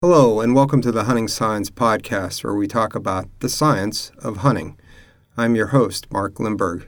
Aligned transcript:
Hello, 0.00 0.40
and 0.40 0.54
welcome 0.54 0.80
to 0.82 0.92
the 0.92 1.02
Hunting 1.02 1.26
Science 1.26 1.70
Podcast, 1.70 2.44
where 2.44 2.54
we 2.54 2.68
talk 2.68 2.94
about 2.94 3.26
the 3.40 3.48
science 3.48 4.12
of 4.20 4.36
hunting. 4.36 4.78
I'm 5.36 5.56
your 5.56 5.66
host, 5.66 6.06
Mark 6.12 6.34
Lindberg. 6.34 6.86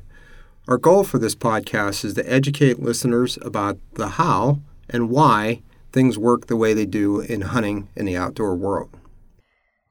Our 0.68 0.78
goal 0.78 1.02
for 1.02 1.18
this 1.18 1.34
podcast 1.34 2.04
is 2.04 2.14
to 2.14 2.32
educate 2.32 2.78
listeners 2.78 3.36
about 3.42 3.80
the 3.94 4.10
how 4.10 4.60
and 4.88 5.10
why 5.10 5.60
things 5.90 6.18
work 6.18 6.46
the 6.46 6.54
way 6.54 6.72
they 6.72 6.86
do 6.86 7.18
in 7.18 7.40
hunting 7.40 7.88
in 7.96 8.06
the 8.06 8.16
outdoor 8.16 8.54
world. 8.54 8.96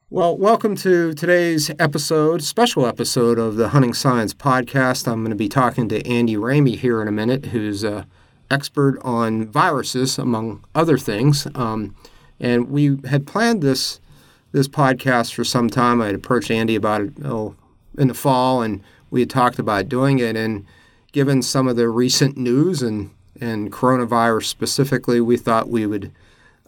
Well, 0.09 0.37
welcome 0.37 0.77
to 0.77 1.13
today's 1.13 1.69
episode, 1.77 2.41
special 2.41 2.85
episode 2.85 3.37
of 3.37 3.57
the 3.57 3.67
Hunting 3.67 3.93
Science 3.93 4.33
Podcast. 4.33 5.09
I'm 5.09 5.23
going 5.23 5.31
to 5.31 5.35
be 5.35 5.49
talking 5.49 5.89
to 5.89 6.07
Andy 6.07 6.37
Ramey 6.37 6.77
here 6.77 7.01
in 7.01 7.09
a 7.09 7.11
minute, 7.11 7.47
who's 7.47 7.83
an 7.83 8.05
expert 8.49 8.97
on 9.01 9.45
viruses, 9.45 10.17
among 10.17 10.63
other 10.73 10.97
things. 10.97 11.49
Um, 11.53 11.97
and 12.39 12.69
we 12.69 12.97
had 13.07 13.27
planned 13.27 13.61
this 13.61 13.99
this 14.51 14.67
podcast 14.67 15.33
for 15.33 15.43
some 15.43 15.69
time. 15.69 16.01
I 16.01 16.07
had 16.07 16.15
approached 16.15 16.49
Andy 16.49 16.75
about 16.75 17.01
it 17.01 17.13
oh, 17.23 17.55
in 17.97 18.07
the 18.07 18.13
fall, 18.13 18.61
and 18.61 18.81
we 19.11 19.19
had 19.19 19.29
talked 19.29 19.59
about 19.59 19.89
doing 19.89 20.19
it. 20.19 20.35
And 20.35 20.65
given 21.11 21.41
some 21.41 21.67
of 21.67 21.75
the 21.75 21.89
recent 21.89 22.37
news 22.37 22.81
and 22.81 23.11
and 23.39 23.71
coronavirus 23.71 24.45
specifically, 24.45 25.21
we 25.21 25.37
thought 25.37 25.69
we 25.69 25.85
would 25.85 26.11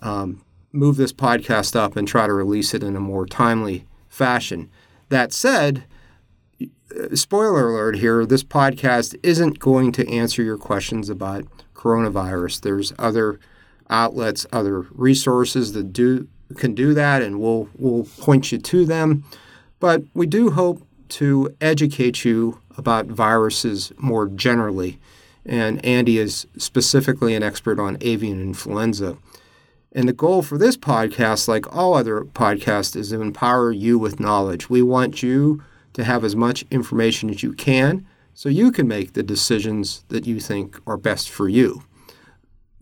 um, 0.01 0.43
move 0.71 0.95
this 0.95 1.13
podcast 1.13 1.75
up 1.75 1.95
and 1.95 2.07
try 2.07 2.27
to 2.27 2.33
release 2.33 2.73
it 2.73 2.83
in 2.83 2.95
a 2.95 3.01
more 3.01 3.25
timely 3.25 3.85
fashion. 4.07 4.69
That 5.09 5.33
said, 5.33 5.83
spoiler 7.13 7.69
alert 7.69 7.97
here: 7.97 8.25
this 8.25 8.43
podcast 8.43 9.15
isn't 9.23 9.59
going 9.59 9.91
to 9.93 10.09
answer 10.09 10.43
your 10.43 10.57
questions 10.57 11.09
about 11.09 11.45
coronavirus. 11.73 12.61
There's 12.61 12.93
other 12.99 13.39
outlets, 13.91 14.47
other 14.51 14.81
resources 14.91 15.73
that 15.73 15.93
do 15.93 16.27
can 16.57 16.73
do 16.73 16.93
that, 16.93 17.21
and 17.21 17.39
we'll 17.39 17.69
we'll 17.77 18.05
point 18.19 18.51
you 18.51 18.57
to 18.57 18.85
them. 18.85 19.23
But 19.79 20.03
we 20.13 20.25
do 20.25 20.51
hope 20.51 20.85
to 21.09 21.55
educate 21.59 22.23
you 22.23 22.59
about 22.77 23.07
viruses 23.07 23.91
more 23.97 24.27
generally. 24.27 24.99
And 25.45 25.83
Andy 25.83 26.17
is 26.17 26.47
specifically 26.57 27.35
an 27.35 27.43
expert 27.43 27.79
on 27.79 27.97
avian 28.01 28.41
influenza. 28.41 29.17
And 29.91 30.07
the 30.07 30.13
goal 30.13 30.41
for 30.41 30.57
this 30.57 30.77
podcast, 30.77 31.47
like 31.47 31.75
all 31.75 31.95
other 31.95 32.21
podcasts, 32.21 32.95
is 32.95 33.09
to 33.09 33.21
empower 33.21 33.71
you 33.71 33.99
with 33.99 34.19
knowledge. 34.19 34.69
We 34.69 34.81
want 34.81 35.21
you 35.21 35.63
to 35.93 36.03
have 36.05 36.23
as 36.23 36.35
much 36.35 36.63
information 36.71 37.29
as 37.29 37.43
you 37.43 37.51
can 37.51 38.05
so 38.33 38.47
you 38.47 38.71
can 38.71 38.87
make 38.87 39.13
the 39.13 39.23
decisions 39.23 40.05
that 40.07 40.25
you 40.25 40.39
think 40.39 40.79
are 40.87 40.95
best 40.95 41.29
for 41.29 41.49
you 41.49 41.83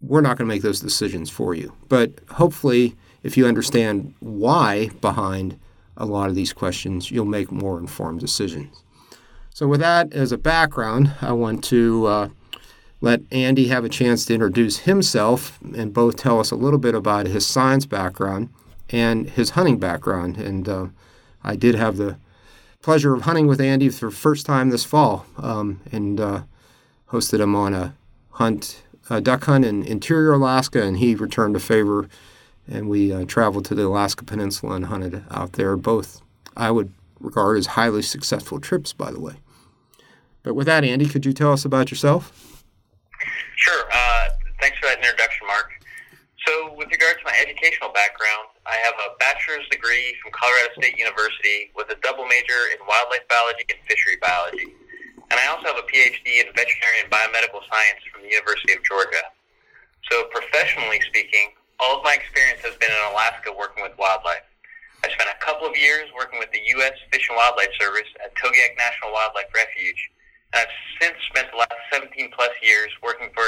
we're 0.02 0.22
not 0.22 0.38
going 0.38 0.48
to 0.48 0.54
make 0.54 0.62
those 0.62 0.80
decisions 0.80 1.30
for 1.30 1.54
you. 1.54 1.74
But 1.88 2.12
hopefully, 2.32 2.96
if 3.24 3.38
you 3.38 3.46
understand 3.46 4.14
why 4.20 4.90
behind 5.02 5.60
a 5.98 6.06
lot 6.06 6.30
of 6.30 6.36
these 6.36 6.54
questions, 6.54 7.12
you'll 7.12 7.26
make 7.26 7.52
more 7.52 7.78
informed 7.78 8.22
decisions. 8.22 8.84
So, 9.54 9.68
with 9.68 9.82
that 9.82 10.14
as 10.14 10.32
a 10.32 10.38
background, 10.38 11.14
I 11.22 11.34
want 11.34 11.64
to 11.66 12.06
uh, 12.08 12.30
let 13.02 13.22
Andy 13.32 13.68
have 13.68 13.84
a 13.84 13.90
chance 13.90 14.26
to 14.26 14.34
introduce 14.34 14.80
himself 14.80 15.60
and 15.76 15.94
both 15.94 16.16
tell 16.16 16.40
us 16.40 16.52
a 16.52 16.56
little 16.56 16.80
bit 16.80 16.96
about 16.96 17.28
his 17.28 17.46
science 17.46 17.86
background 17.86 18.50
and 18.90 19.30
his 19.30 19.52
hunting 19.52 19.78
background. 19.78 20.38
And 20.38 20.68
uh, 20.68 20.88
I 21.44 21.56
did 21.56 21.76
have 21.76 21.98
the 21.98 22.18
pleasure 22.82 23.14
of 23.14 23.24
hunting 23.24 23.48
with 23.48 23.60
Andy 23.60 23.90
for 23.90 24.10
the 24.10 24.16
first 24.16 24.46
time 24.46 24.70
this 24.70 24.86
fall 24.86 25.26
um, 25.38 25.82
and 25.92 26.20
uh, 26.20 26.44
hosted 27.10 27.40
him 27.40 27.56
on 27.56 27.74
a 27.74 27.96
hunt 28.32 28.84
uh, 29.10 29.20
duck 29.20 29.44
hunt 29.46 29.66
in 29.66 29.84
interior 29.84 30.34
Alaska, 30.34 30.84
and 30.84 30.98
he 30.98 31.16
returned 31.16 31.56
a 31.56 31.60
favor, 31.60 32.08
and 32.68 32.90
we 32.90 33.12
uh, 33.12 33.26
traveled 33.26 33.66
to 33.66 33.76
the 33.76 33.86
Alaska 33.86 34.24
Peninsula 34.24 34.76
and 34.76 34.86
hunted 34.86 35.24
out 35.32 35.54
there. 35.54 35.76
Both 35.76 36.22
I 36.56 36.72
would 36.72 36.94
regard 37.20 37.58
as 37.58 37.68
highly 37.68 38.02
successful 38.02 38.60
trips, 38.60 38.94
by 38.94 39.12
the 39.12 39.20
way. 39.20 39.36
But 40.44 40.54
with 40.54 40.68
that, 40.68 40.84
Andy, 40.84 41.06
could 41.08 41.26
you 41.26 41.34
tell 41.34 41.52
us 41.52 41.66
about 41.66 41.92
yourself? 41.92 42.64
Sure. 43.56 43.84
Uh, 43.92 44.26
thanks 44.62 44.78
for 44.80 44.86
that 44.86 45.00
introduction, 45.00 45.46
Mark. 45.48 45.72
So, 46.48 46.74
with 46.74 46.90
regard 46.90 47.18
to 47.20 47.26
my 47.26 47.36
educational 47.42 47.92
background, 47.92 48.48
I 48.66 48.76
have 48.84 48.94
a 48.96 49.18
bachelor's 49.20 49.68
degree 49.70 50.16
from 50.24 50.32
Colorado 50.32 50.74
State 50.80 50.98
University 50.98 51.72
with 51.76 51.90
a 51.92 51.96
double 52.02 52.26
major 52.26 52.72
in 52.72 52.80
wildlife 52.88 53.28
biology 53.28 53.66
and 53.70 53.80
fishery 53.88 54.18
biology. 54.22 54.74
And 55.30 55.38
I 55.40 55.46
also 55.54 55.70
have 55.70 55.78
a 55.78 55.86
PhD 55.86 56.42
in 56.42 56.50
veterinary 56.58 57.06
and 57.06 57.10
biomedical 57.14 57.62
science 57.70 58.02
from 58.10 58.26
the 58.26 58.34
University 58.34 58.74
of 58.74 58.82
Georgia. 58.84 59.30
So 60.10 60.26
professionally 60.34 61.00
speaking, 61.06 61.54
all 61.80 61.98
of 61.98 62.04
my 62.04 62.18
experience 62.18 62.66
has 62.66 62.76
been 62.82 62.90
in 62.90 63.04
Alaska 63.14 63.54
working 63.54 63.86
with 63.86 63.94
wildlife. 63.98 64.44
I 65.06 65.08
spent 65.16 65.30
a 65.32 65.40
couple 65.40 65.70
of 65.70 65.78
years 65.78 66.12
working 66.12 66.40
with 66.40 66.52
the 66.52 66.60
U.S. 66.82 66.98
Fish 67.08 67.30
and 67.30 67.38
Wildlife 67.38 67.72
Service 67.80 68.10
at 68.20 68.36
Togiak 68.36 68.76
National 68.76 69.16
Wildlife 69.16 69.48
Refuge, 69.56 70.02
and 70.52 70.68
I've 70.68 70.76
since 71.00 71.16
spent 71.32 71.48
the 71.56 71.58
last 71.58 71.80
17 71.94 72.36
plus 72.36 72.52
years 72.60 72.92
working 73.00 73.32
for 73.32 73.48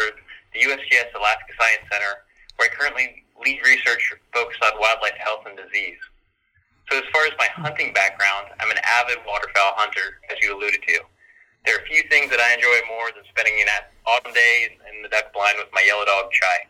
the 0.56 0.64
USGS 0.64 1.12
Alaska 1.12 1.52
Science 1.60 1.84
Center, 1.92 2.24
where 2.56 2.72
I 2.72 2.76
currently 2.76 3.26
lead 3.44 3.60
research 3.68 4.00
focused 4.32 4.64
on 4.64 4.80
wildlife 4.80 5.18
health 5.20 5.44
and 5.44 5.60
disease. 5.60 6.00
So 6.88 7.00
as 7.00 7.08
far 7.12 7.26
as 7.28 7.36
my 7.36 7.52
hunting 7.52 7.92
background, 7.92 8.56
I'm 8.60 8.72
an 8.72 8.80
avid 8.84 9.20
waterfowl 9.28 9.76
hunter, 9.76 10.24
as 10.32 10.40
you 10.40 10.56
alluded 10.56 10.84
to 10.88 11.04
there 11.66 11.76
are 11.76 11.80
a 11.80 11.86
few 11.86 12.04
things 12.10 12.30
that 12.32 12.40
I 12.40 12.54
enjoy 12.54 12.80
more 12.88 13.10
than 13.14 13.24
spending 13.30 13.54
an 13.62 13.68
autumn 14.06 14.34
day 14.34 14.78
in 14.94 15.04
the 15.04 15.10
duck 15.10 15.34
blind 15.34 15.58
with 15.58 15.68
my 15.74 15.84
yellow 15.86 16.06
dog 16.06 16.32
Chai. 16.32 16.68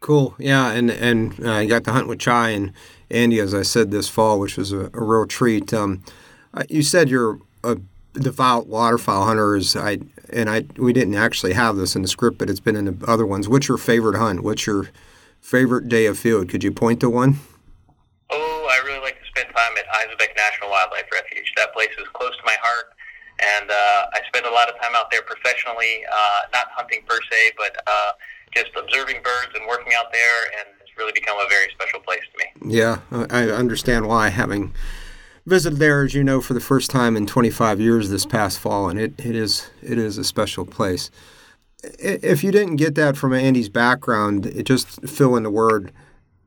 Cool, 0.00 0.34
yeah, 0.38 0.72
and 0.72 0.90
and 0.90 1.44
uh, 1.44 1.52
I 1.52 1.66
got 1.66 1.84
to 1.84 1.92
hunt 1.92 2.08
with 2.08 2.18
Chai 2.18 2.50
and 2.50 2.72
Andy, 3.10 3.40
as 3.40 3.54
I 3.54 3.62
said 3.62 3.90
this 3.90 4.08
fall, 4.08 4.38
which 4.38 4.56
was 4.56 4.72
a, 4.72 4.90
a 4.92 5.02
real 5.02 5.26
treat. 5.26 5.72
Um, 5.72 6.02
you 6.68 6.82
said 6.82 7.08
you're 7.08 7.38
a 7.64 7.78
devout 8.14 8.66
waterfowl 8.66 9.24
hunter, 9.24 9.56
is 9.56 9.74
I 9.76 10.00
and 10.30 10.50
I 10.50 10.66
we 10.76 10.92
didn't 10.92 11.14
actually 11.14 11.54
have 11.54 11.76
this 11.76 11.96
in 11.96 12.02
the 12.02 12.08
script, 12.08 12.36
but 12.38 12.50
it's 12.50 12.60
been 12.60 12.76
in 12.76 12.84
the 12.84 13.06
other 13.06 13.24
ones. 13.24 13.48
What's 13.48 13.68
your 13.68 13.78
favorite 13.78 14.18
hunt? 14.18 14.42
What's 14.42 14.66
your 14.66 14.90
favorite 15.40 15.88
day 15.88 16.06
of 16.06 16.18
field? 16.18 16.48
Could 16.50 16.64
you 16.64 16.72
point 16.72 17.00
to 17.00 17.08
one? 17.08 17.38
Oh, 18.30 18.68
I 18.70 18.84
really 18.86 19.00
like 19.00 19.18
to 19.20 19.26
spend 19.26 19.48
time 19.54 19.72
at 19.78 19.86
Izembek 19.86 20.36
National 20.36 20.68
Wildlife 20.68 21.06
Refuge. 21.12 21.52
That 21.56 21.72
place 21.72 21.90
is 21.98 22.08
close 22.12 22.36
to 22.36 22.42
my 22.44 22.56
heart 22.60 22.92
and 23.42 23.70
uh, 23.70 24.06
I 24.12 24.20
spend 24.28 24.46
a 24.46 24.50
lot 24.50 24.68
of 24.68 24.80
time 24.80 24.92
out 24.94 25.10
there 25.10 25.22
professionally, 25.22 26.04
uh, 26.10 26.40
not 26.52 26.66
hunting 26.70 27.00
per 27.06 27.18
se, 27.30 27.52
but 27.56 27.76
uh, 27.86 28.12
just 28.54 28.70
observing 28.76 29.22
birds 29.22 29.52
and 29.54 29.66
working 29.66 29.92
out 29.98 30.12
there, 30.12 30.44
and 30.58 30.68
it's 30.80 30.96
really 30.96 31.12
become 31.12 31.36
a 31.38 31.48
very 31.48 31.70
special 31.72 32.00
place 32.00 32.22
to 32.32 32.38
me. 32.38 32.74
Yeah, 32.74 33.00
I 33.30 33.50
understand 33.50 34.06
why 34.06 34.28
having 34.28 34.72
visited 35.46 35.78
there, 35.78 36.04
as 36.04 36.14
you 36.14 36.22
know, 36.22 36.40
for 36.40 36.54
the 36.54 36.60
first 36.60 36.90
time 36.90 37.16
in 37.16 37.26
25 37.26 37.80
years 37.80 38.10
this 38.10 38.26
past 38.26 38.58
fall, 38.58 38.88
and 38.88 38.98
it, 38.98 39.14
it 39.18 39.34
is 39.34 39.70
it 39.82 39.98
is 39.98 40.18
a 40.18 40.24
special 40.24 40.64
place. 40.64 41.10
If 41.82 42.44
you 42.44 42.52
didn't 42.52 42.76
get 42.76 42.94
that 42.94 43.16
from 43.16 43.32
Andy's 43.32 43.68
background, 43.68 44.46
it 44.46 44.64
just 44.64 45.08
fill 45.08 45.34
in 45.34 45.42
the 45.42 45.50
word 45.50 45.92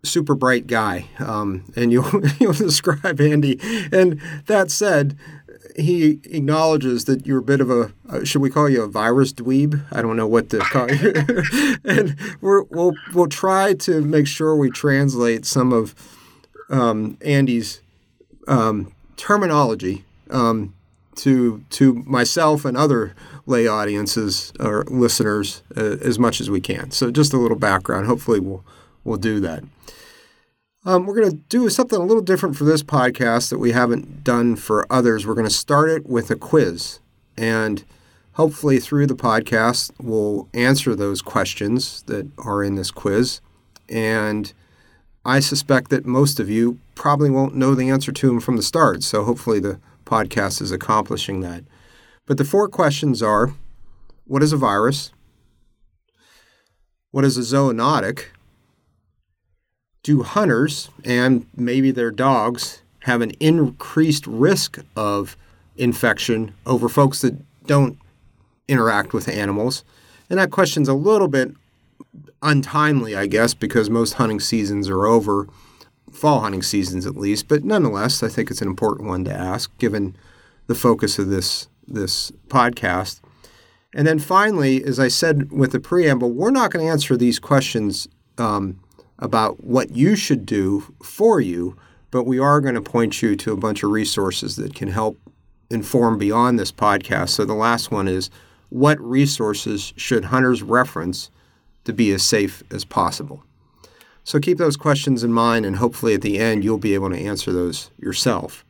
super 0.05 0.35
bright 0.35 0.67
guy, 0.67 1.07
um, 1.19 1.65
and 1.75 1.91
you'll 1.91 2.25
you'll 2.39 2.53
describe 2.53 3.19
Andy. 3.19 3.59
And 3.91 4.21
that 4.45 4.71
said, 4.71 5.17
he 5.77 6.19
acknowledges 6.25 7.05
that 7.05 7.25
you're 7.25 7.39
a 7.39 7.43
bit 7.43 7.61
of 7.61 7.69
a 7.69 7.91
uh, 8.09 8.23
should 8.23 8.41
we 8.41 8.49
call 8.49 8.69
you 8.69 8.81
a 8.83 8.87
virus 8.87 9.33
dweeb? 9.33 9.83
I 9.91 10.01
don't 10.01 10.15
know 10.15 10.27
what 10.27 10.49
to 10.51 10.59
call 10.59 10.89
you. 10.89 11.13
and 11.83 12.15
we 12.41 12.61
will 12.69 12.93
we'll 13.13 13.27
try 13.27 13.73
to 13.73 14.01
make 14.01 14.27
sure 14.27 14.55
we 14.55 14.69
translate 14.69 15.45
some 15.45 15.73
of 15.73 15.93
um, 16.69 17.17
Andy's 17.23 17.81
um, 18.47 18.93
terminology 19.17 20.05
um, 20.29 20.73
to 21.15 21.63
to 21.71 21.93
myself 22.05 22.65
and 22.65 22.77
other 22.77 23.15
lay 23.45 23.67
audiences 23.67 24.51
or 24.59 24.85
listeners 24.85 25.61
uh, 25.75 25.97
as 26.01 26.17
much 26.17 26.39
as 26.41 26.49
we 26.49 26.61
can. 26.61 26.91
So 26.91 27.11
just 27.11 27.33
a 27.33 27.37
little 27.37 27.57
background. 27.57 28.07
Hopefully 28.07 28.39
we'll 28.39 28.63
we'll 29.03 29.17
do 29.17 29.39
that. 29.41 29.63
Um, 30.87 31.07
we're 31.07 31.15
going 31.15 31.31
to 31.31 31.37
do 31.49 31.67
something 31.67 31.99
a 31.99 32.05
little 32.05 32.21
different 32.21 32.55
for 32.55 32.63
this 32.63 32.83
podcast 32.83 33.49
that 33.49 33.57
we 33.57 33.71
haven't 33.71 34.23
done 34.23 34.55
for 34.55 34.85
others. 34.91 35.25
We're 35.25 35.33
going 35.33 35.47
to 35.47 35.53
start 35.53 35.89
it 35.89 36.05
with 36.05 36.29
a 36.29 36.35
quiz. 36.35 36.99
And 37.35 37.83
hopefully, 38.33 38.79
through 38.79 39.07
the 39.07 39.15
podcast, 39.15 39.91
we'll 39.99 40.47
answer 40.53 40.95
those 40.95 41.23
questions 41.23 42.03
that 42.03 42.29
are 42.37 42.63
in 42.63 42.75
this 42.75 42.91
quiz. 42.91 43.41
And 43.89 44.53
I 45.25 45.39
suspect 45.39 45.89
that 45.89 46.05
most 46.05 46.39
of 46.39 46.51
you 46.51 46.77
probably 46.93 47.31
won't 47.31 47.55
know 47.55 47.73
the 47.73 47.89
answer 47.89 48.11
to 48.11 48.27
them 48.27 48.39
from 48.39 48.55
the 48.55 48.61
start. 48.61 49.01
So, 49.01 49.23
hopefully, 49.23 49.59
the 49.59 49.79
podcast 50.05 50.61
is 50.61 50.71
accomplishing 50.71 51.39
that. 51.39 51.63
But 52.27 52.37
the 52.37 52.45
four 52.45 52.69
questions 52.69 53.23
are 53.23 53.55
what 54.25 54.43
is 54.43 54.53
a 54.53 54.57
virus? 54.57 55.11
What 57.09 57.25
is 57.25 57.39
a 57.39 57.41
zoonotic? 57.41 58.25
Do 60.05 60.21
hunters 60.21 60.89
and 61.03 61.47
maybe 61.57 61.89
their 61.89 62.11
dogs 62.11 62.83
have 62.99 63.21
an 63.21 63.31
increased 63.39 64.27
risk 64.27 64.77
of 64.95 65.35
infection 65.77 66.53
over 66.67 66.87
folks 66.87 67.21
that 67.21 67.35
don't 67.65 67.97
interact 68.67 69.13
with 69.13 69.27
animals? 69.27 69.83
And 70.29 70.37
that 70.37 70.51
question's 70.51 70.87
a 70.87 70.93
little 70.93 71.27
bit 71.27 71.55
untimely, 72.43 73.15
I 73.15 73.25
guess, 73.25 73.55
because 73.55 73.89
most 73.89 74.13
hunting 74.13 74.39
seasons 74.39 74.89
are 74.89 75.07
over, 75.07 75.47
fall 76.11 76.41
hunting 76.41 76.61
seasons 76.61 77.07
at 77.07 77.17
least. 77.17 77.47
But 77.47 77.63
nonetheless, 77.63 78.21
I 78.21 78.27
think 78.27 78.51
it's 78.51 78.61
an 78.61 78.67
important 78.67 79.07
one 79.07 79.25
to 79.25 79.33
ask 79.33 79.75
given 79.79 80.15
the 80.67 80.75
focus 80.75 81.17
of 81.17 81.29
this 81.29 81.67
this 81.87 82.31
podcast. 82.47 83.21
And 83.95 84.05
then 84.05 84.19
finally, 84.19 84.83
as 84.83 84.99
I 84.99 85.07
said 85.07 85.51
with 85.51 85.71
the 85.71 85.79
preamble, 85.79 86.31
we're 86.31 86.51
not 86.51 86.69
going 86.69 86.85
to 86.85 86.91
answer 86.91 87.17
these 87.17 87.39
questions 87.39 88.07
um, 88.37 88.79
about 89.19 89.63
what 89.63 89.91
you 89.95 90.15
should 90.15 90.45
do 90.45 90.93
for 91.03 91.39
you, 91.39 91.75
but 92.11 92.25
we 92.25 92.39
are 92.39 92.61
going 92.61 92.75
to 92.75 92.81
point 92.81 93.21
you 93.21 93.35
to 93.35 93.53
a 93.53 93.57
bunch 93.57 93.83
of 93.83 93.91
resources 93.91 94.55
that 94.55 94.75
can 94.75 94.89
help 94.89 95.17
inform 95.69 96.17
beyond 96.17 96.59
this 96.59 96.71
podcast. 96.71 97.29
So 97.29 97.45
the 97.45 97.53
last 97.53 97.91
one 97.91 98.07
is 98.07 98.29
what 98.69 98.99
resources 98.99 99.93
should 99.95 100.25
hunters 100.25 100.61
reference 100.61 101.29
to 101.85 101.93
be 101.93 102.11
as 102.11 102.23
safe 102.23 102.63
as 102.71 102.83
possible? 102.83 103.43
So 104.23 104.39
keep 104.39 104.57
those 104.57 104.75
questions 104.75 105.23
in 105.23 105.31
mind, 105.31 105.65
and 105.65 105.75
hopefully 105.75 106.15
at 106.15 106.21
the 106.21 106.39
end 106.39 106.63
you'll 106.63 106.77
be 106.77 106.95
able 106.95 107.11
to 107.11 107.17
answer 107.17 107.53
those 107.53 107.91
yourself. 107.99 108.65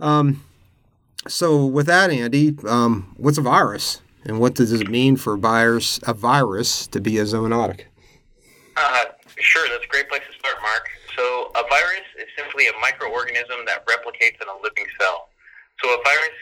Um, 0.00 0.44
so 1.28 1.64
with 1.64 1.86
that, 1.86 2.10
Andy, 2.10 2.56
um, 2.66 3.14
what's 3.16 3.38
a 3.38 3.42
virus, 3.42 4.00
and 4.24 4.40
what 4.40 4.54
does 4.54 4.72
it 4.72 4.88
mean 4.88 5.16
for 5.16 5.34
a 5.34 5.38
virus, 5.38 6.00
a 6.02 6.14
virus 6.14 6.86
to 6.88 7.00
be 7.00 7.18
a 7.18 7.24
zoonotic? 7.24 7.82
Uh, 8.76 9.04
sure, 9.42 9.68
that's 9.68 9.84
a 9.84 9.92
great 9.92 10.08
place 10.08 10.22
to 10.28 10.34
start, 10.38 10.60
Mark. 10.62 10.88
So 11.16 11.50
a 11.56 11.64
virus 11.68 12.06
is 12.16 12.28
simply 12.36 12.68
a 12.68 12.74
microorganism 12.78 13.66
that 13.66 13.84
replicates 13.86 14.40
in 14.40 14.48
a 14.48 14.56
living 14.62 14.86
cell. 15.00 15.28
So 15.82 15.92
a 15.92 16.00
virus 16.02 16.36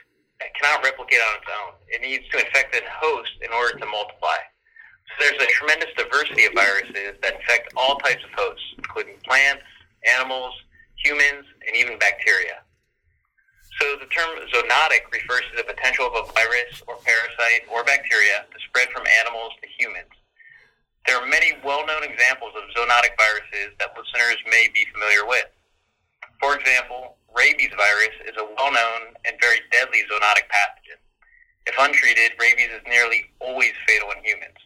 cannot 0.59 0.85
replicate 0.85 1.19
on 1.19 1.33
its 1.43 1.51
own. 1.51 1.71
It 1.89 2.01
needs 2.03 2.25
to 2.31 2.39
infect 2.39 2.75
a 2.75 2.83
host 2.87 3.33
in 3.43 3.51
order 3.51 3.79
to 3.79 3.87
multiply. 3.87 4.39
So 5.09 5.15
there's 5.25 5.43
a 5.43 5.51
tremendous 5.51 5.91
diversity 5.97 6.45
of 6.47 6.53
viruses 6.55 7.19
that 7.23 7.41
infect 7.41 7.73
all 7.77 7.97
types 7.99 8.23
of 8.23 8.31
hosts, 8.37 8.67
including 8.79 9.17
plants, 9.25 9.65
animals, 10.07 10.55
humans, 11.03 11.47
and 11.67 11.75
even 11.75 11.99
bacteria. 11.99 12.63
So 13.81 13.95
the 13.95 14.11
term 14.11 14.35
zoonotic 14.51 15.07
refers 15.15 15.47
to 15.51 15.57
the 15.57 15.65
potential 15.65 16.07
of 16.07 16.15
a 16.15 16.33
virus 16.35 16.83
or 16.87 16.99
parasite 17.07 17.63
or 17.71 17.85
bacteria 17.85 18.45
to 18.51 18.59
spread 18.67 18.91
from 18.91 19.07
animals 19.23 19.53
to 19.63 19.69
humans. 19.79 20.11
There 21.09 21.17
are 21.17 21.25
many 21.25 21.57
well-known 21.65 22.05
examples 22.05 22.53
of 22.53 22.69
zoonotic 22.77 23.17
viruses 23.17 23.73
that 23.81 23.97
listeners 23.97 24.37
may 24.45 24.69
be 24.77 24.85
familiar 24.93 25.25
with. 25.25 25.49
For 26.37 26.53
example, 26.53 27.17
rabies 27.33 27.73
virus 27.73 28.13
is 28.29 28.37
a 28.37 28.45
well-known 28.45 29.17
and 29.25 29.33
very 29.41 29.65
deadly 29.73 30.05
zoonotic 30.05 30.53
pathogen. 30.53 31.01
If 31.65 31.73
untreated, 31.81 32.37
rabies 32.37 32.69
is 32.77 32.85
nearly 32.85 33.25
always 33.41 33.73
fatal 33.89 34.13
in 34.13 34.23
humans. 34.23 34.61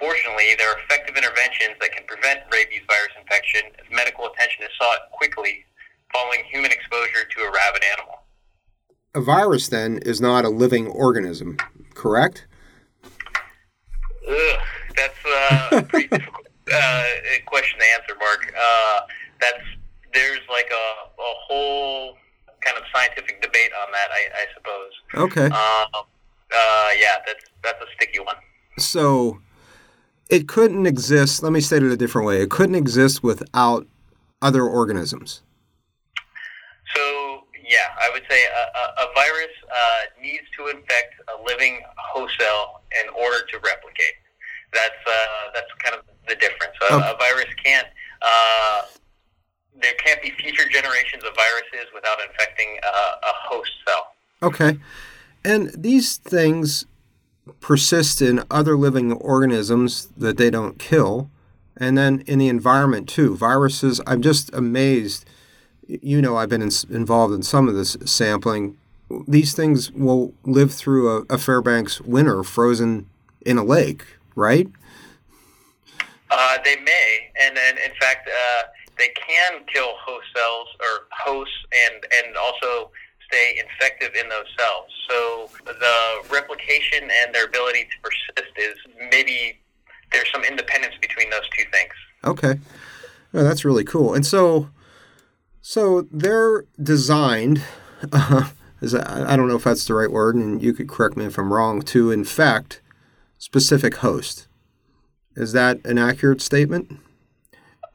Fortunately, 0.00 0.56
there 0.56 0.72
are 0.72 0.80
effective 0.80 1.20
interventions 1.20 1.76
that 1.84 1.92
can 1.92 2.08
prevent 2.08 2.40
rabies 2.50 2.80
virus 2.88 3.12
infection 3.20 3.60
if 3.76 3.84
medical 3.92 4.32
attention 4.32 4.64
is 4.64 4.72
sought 4.80 5.12
quickly 5.12 5.68
following 6.08 6.40
human 6.48 6.72
exposure 6.72 7.28
to 7.36 7.40
a 7.44 7.52
rabid 7.52 7.84
animal. 8.00 8.24
A 9.12 9.20
virus, 9.20 9.68
then, 9.68 9.98
is 10.08 10.22
not 10.22 10.46
a 10.46 10.48
living 10.48 10.88
organism, 10.88 11.58
correct? 11.92 12.46
Ugh, 14.24 14.60
that's 14.96 15.18
uh, 15.26 15.78
a 15.78 15.82
pretty 15.82 16.08
difficult 16.16 16.46
uh, 16.72 17.04
question 17.46 17.78
to 17.78 17.86
answer, 17.94 18.14
Mark. 18.18 18.52
Uh, 18.56 19.00
that's 19.40 19.64
there's 20.12 20.40
like 20.48 20.70
a, 20.72 21.20
a 21.20 21.34
whole 21.46 22.16
kind 22.60 22.76
of 22.76 22.84
scientific 22.94 23.40
debate 23.40 23.70
on 23.84 23.92
that, 23.92 24.08
I, 24.10 24.22
I 24.34 24.46
suppose. 24.54 24.92
Okay. 25.14 25.46
Um, 25.46 26.04
uh, 26.52 26.88
yeah, 26.98 27.22
that's 27.26 27.44
that's 27.62 27.80
a 27.82 27.86
sticky 27.96 28.20
one. 28.20 28.36
So 28.78 29.40
it 30.28 30.48
couldn't 30.48 30.86
exist. 30.86 31.42
Let 31.42 31.52
me 31.52 31.60
state 31.60 31.82
it 31.82 31.92
a 31.92 31.96
different 31.96 32.26
way. 32.26 32.42
It 32.42 32.50
couldn't 32.50 32.74
exist 32.74 33.22
without 33.22 33.86
other 34.42 34.64
organisms. 34.64 35.42
So 36.94 37.44
yeah, 37.68 37.94
I 38.00 38.10
would 38.12 38.22
say 38.28 38.42
a, 38.44 38.78
a, 38.78 39.08
a 39.08 39.14
virus 39.14 39.54
uh, 39.70 40.20
needs 40.20 40.44
to 40.58 40.68
infect 40.68 41.14
a 41.28 41.42
living 41.44 41.80
host 41.96 42.34
cell 42.38 42.82
in 43.00 43.08
order 43.10 43.46
to 43.46 43.58
replicate. 43.58 44.14
That's 44.72 45.02
uh, 45.06 45.12
that's 45.54 45.70
kind 45.82 45.96
of 45.96 46.02
the 46.28 46.34
difference. 46.36 46.74
A, 46.90 46.94
Okay. 46.94 47.10
a 47.10 47.16
virus 47.18 47.46
can't. 47.64 47.86
Uh, 48.22 48.82
there 49.80 49.94
can't 50.04 50.20
be 50.22 50.30
future 50.32 50.68
generations 50.68 51.24
of 51.24 51.34
viruses 51.34 51.90
without 51.94 52.18
infecting 52.28 52.78
a, 52.82 53.26
a 53.26 53.32
host 53.48 53.70
cell. 53.86 54.06
Okay. 54.42 54.78
And 55.44 55.70
these 55.76 56.16
things 56.18 56.84
persist 57.60 58.20
in 58.20 58.44
other 58.50 58.76
living 58.76 59.12
organisms 59.12 60.08
that 60.16 60.36
they 60.36 60.50
don't 60.50 60.78
kill, 60.78 61.30
and 61.76 61.96
then 61.96 62.22
in 62.26 62.38
the 62.38 62.48
environment 62.48 63.08
too. 63.08 63.36
Viruses, 63.36 64.00
I'm 64.06 64.20
just 64.22 64.52
amazed. 64.54 65.24
You 65.88 66.20
know, 66.22 66.36
I've 66.36 66.48
been 66.50 66.62
in, 66.62 66.70
involved 66.90 67.34
in 67.34 67.42
some 67.42 67.68
of 67.68 67.74
this 67.74 67.96
sampling. 68.04 68.76
These 69.26 69.54
things 69.54 69.90
will 69.90 70.34
live 70.44 70.72
through 70.72 71.10
a, 71.10 71.34
a 71.34 71.38
Fairbanks 71.38 72.00
winter 72.02 72.42
frozen 72.44 73.08
in 73.44 73.56
a 73.58 73.64
lake, 73.64 74.04
right? 74.34 74.66
Uh, 76.30 76.58
they 76.64 76.76
may, 76.76 77.30
and, 77.42 77.58
and 77.58 77.78
in 77.78 77.92
fact, 78.00 78.28
uh, 78.28 78.62
they 78.98 79.08
can 79.08 79.64
kill 79.72 79.92
host 80.04 80.26
cells 80.36 80.68
or 80.80 81.06
hosts, 81.10 81.54
and 81.72 82.04
and 82.12 82.36
also 82.36 82.90
stay 83.26 83.60
infective 83.60 84.14
in 84.14 84.28
those 84.28 84.46
cells. 84.58 84.86
So 85.08 85.50
the 85.64 86.22
replication 86.32 87.02
and 87.02 87.34
their 87.34 87.46
ability 87.46 87.84
to 87.84 87.96
persist 88.02 88.52
is 88.56 88.74
maybe 89.10 89.60
there's 90.12 90.30
some 90.32 90.44
independence 90.44 90.94
between 91.00 91.30
those 91.30 91.48
two 91.56 91.64
things. 91.72 91.92
Okay. 92.24 92.60
Oh, 93.32 93.44
that's 93.44 93.64
really 93.64 93.84
cool. 93.84 94.14
And 94.14 94.26
so, 94.26 94.70
so 95.62 96.02
they're 96.10 96.64
designed. 96.82 97.62
Uh, 98.12 98.50
is 98.80 98.92
that, 98.92 99.08
I 99.08 99.36
don't 99.36 99.48
know 99.48 99.56
if 99.56 99.64
that's 99.64 99.86
the 99.86 99.94
right 99.94 100.10
word, 100.10 100.34
and 100.34 100.62
you 100.62 100.72
could 100.72 100.88
correct 100.88 101.16
me 101.16 101.26
if 101.26 101.38
I'm 101.38 101.52
wrong. 101.52 101.82
To 101.82 102.10
infect 102.10 102.80
specific 103.40 103.96
host. 103.96 104.46
Is 105.34 105.52
that 105.52 105.84
an 105.84 105.98
accurate 105.98 106.42
statement? 106.42 106.92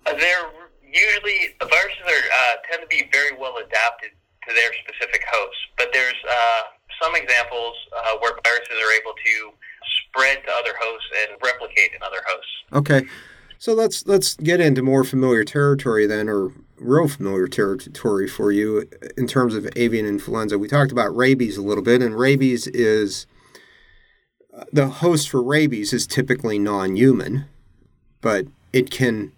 Uh, 0.06 0.14
they're 0.18 0.50
usually 0.84 1.56
the 1.62 1.68
viruses 1.68 2.02
are 2.04 2.10
uh, 2.10 2.56
tend 2.70 2.82
to 2.82 2.88
be 2.88 3.08
very 3.12 3.38
well 3.40 3.56
adapted 3.58 4.10
to 4.48 4.54
their 4.54 4.72
specific 4.84 5.24
hosts, 5.32 5.62
but 5.78 5.90
there's 5.94 6.16
uh, 6.30 6.62
some 7.02 7.16
examples 7.16 7.76
uh, 7.96 8.18
where 8.20 8.34
viruses 8.44 8.74
are 8.74 8.94
able 9.00 9.14
to 9.14 9.52
spread 10.10 10.44
to 10.46 10.52
other 10.52 10.74
hosts 10.80 11.08
and 11.22 11.38
replicate 11.44 11.92
in 11.96 12.02
other 12.02 12.22
hosts. 12.28 12.52
Okay. 12.74 13.08
So 13.60 13.74
let's 13.74 14.06
let's 14.08 14.36
get 14.36 14.60
into 14.60 14.82
more 14.82 15.04
familiar 15.04 15.44
territory 15.44 16.08
then, 16.08 16.28
or 16.28 16.54
real 16.78 17.08
familiar 17.08 17.48
territory 17.48 18.28
for 18.28 18.52
you 18.52 18.90
in 19.16 19.28
terms 19.28 19.54
of 19.54 19.68
avian 19.76 20.06
influenza. 20.06 20.58
We 20.58 20.68
talked 20.68 20.92
about 20.92 21.16
rabies 21.16 21.58
a 21.58 21.62
little 21.62 21.84
bit, 21.84 22.02
and 22.02 22.18
rabies 22.18 22.68
is 22.68 23.28
the 24.72 24.88
host 24.88 25.30
for 25.30 25.42
rabies 25.42 25.94
is 25.94 26.08
typically 26.08 26.60
non-human, 26.60 27.46
but 28.22 28.46
it 28.74 28.90
can 28.90 29.32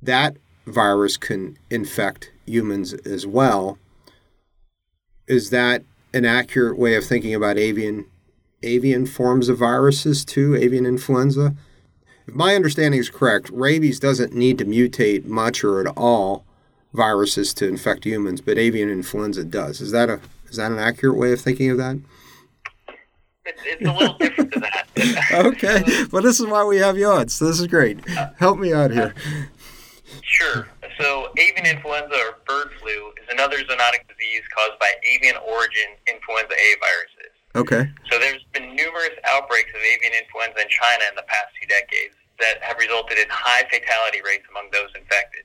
that 0.00 0.36
virus 0.66 1.16
can 1.16 1.56
infect 1.70 2.32
humans 2.46 2.92
as 2.92 3.26
well. 3.26 3.78
Is 5.28 5.50
that 5.50 5.84
an 6.12 6.24
accurate 6.24 6.78
way 6.78 6.94
of 6.94 7.04
thinking 7.04 7.34
about 7.34 7.58
avian 7.58 8.06
avian 8.62 9.06
forms 9.06 9.48
of 9.48 9.58
viruses 9.58 10.24
too, 10.24 10.54
avian 10.54 10.86
influenza? 10.86 11.54
If 12.26 12.34
my 12.34 12.54
understanding 12.54 13.00
is 13.00 13.10
correct, 13.10 13.50
rabies 13.50 13.98
doesn't 13.98 14.34
need 14.34 14.58
to 14.58 14.64
mutate 14.64 15.24
much 15.24 15.64
or 15.64 15.80
at 15.80 15.92
all 15.96 16.44
viruses 16.92 17.52
to 17.54 17.66
infect 17.66 18.04
humans, 18.04 18.40
but 18.40 18.58
avian 18.58 18.88
influenza 18.88 19.44
does. 19.44 19.80
Is 19.80 19.90
that 19.92 20.08
a 20.08 20.20
is 20.48 20.56
that 20.56 20.70
an 20.70 20.78
accurate 20.78 21.16
way 21.16 21.32
of 21.32 21.40
thinking 21.40 21.70
of 21.70 21.78
that? 21.78 21.98
It's, 23.44 23.82
a 23.82 23.92
little 23.92 24.16
different 24.18 24.52
than 24.52 24.62
that. 24.62 24.86
Okay, 25.32 25.82
well, 26.12 26.22
this 26.22 26.38
is 26.38 26.46
why 26.46 26.64
we 26.64 26.78
have 26.78 26.96
you 26.96 27.08
on. 27.08 27.28
So 27.28 27.46
this 27.46 27.58
is 27.58 27.66
great. 27.66 27.98
Help 28.38 28.58
me 28.58 28.72
out 28.72 28.90
here. 28.90 29.14
Sure. 30.22 30.68
So, 31.00 31.32
avian 31.36 31.66
influenza 31.66 32.14
or 32.14 32.38
bird 32.46 32.70
flu 32.78 33.10
is 33.18 33.26
another 33.30 33.56
zoonotic 33.58 34.06
disease 34.06 34.44
caused 34.54 34.78
by 34.78 34.90
avian 35.02 35.36
origin 35.48 35.96
influenza 36.06 36.52
A 36.52 36.68
viruses. 36.78 37.32
Okay. 37.56 37.90
So, 38.10 38.18
there's 38.20 38.44
been 38.52 38.76
numerous 38.76 39.16
outbreaks 39.32 39.70
of 39.74 39.80
avian 39.80 40.12
influenza 40.12 40.60
in 40.62 40.68
China 40.68 41.04
in 41.08 41.16
the 41.16 41.26
past 41.26 41.50
two 41.58 41.66
decades 41.66 42.14
that 42.38 42.62
have 42.62 42.78
resulted 42.78 43.18
in 43.18 43.26
high 43.30 43.64
fatality 43.72 44.20
rates 44.22 44.44
among 44.50 44.70
those 44.70 44.92
infected. 44.94 45.44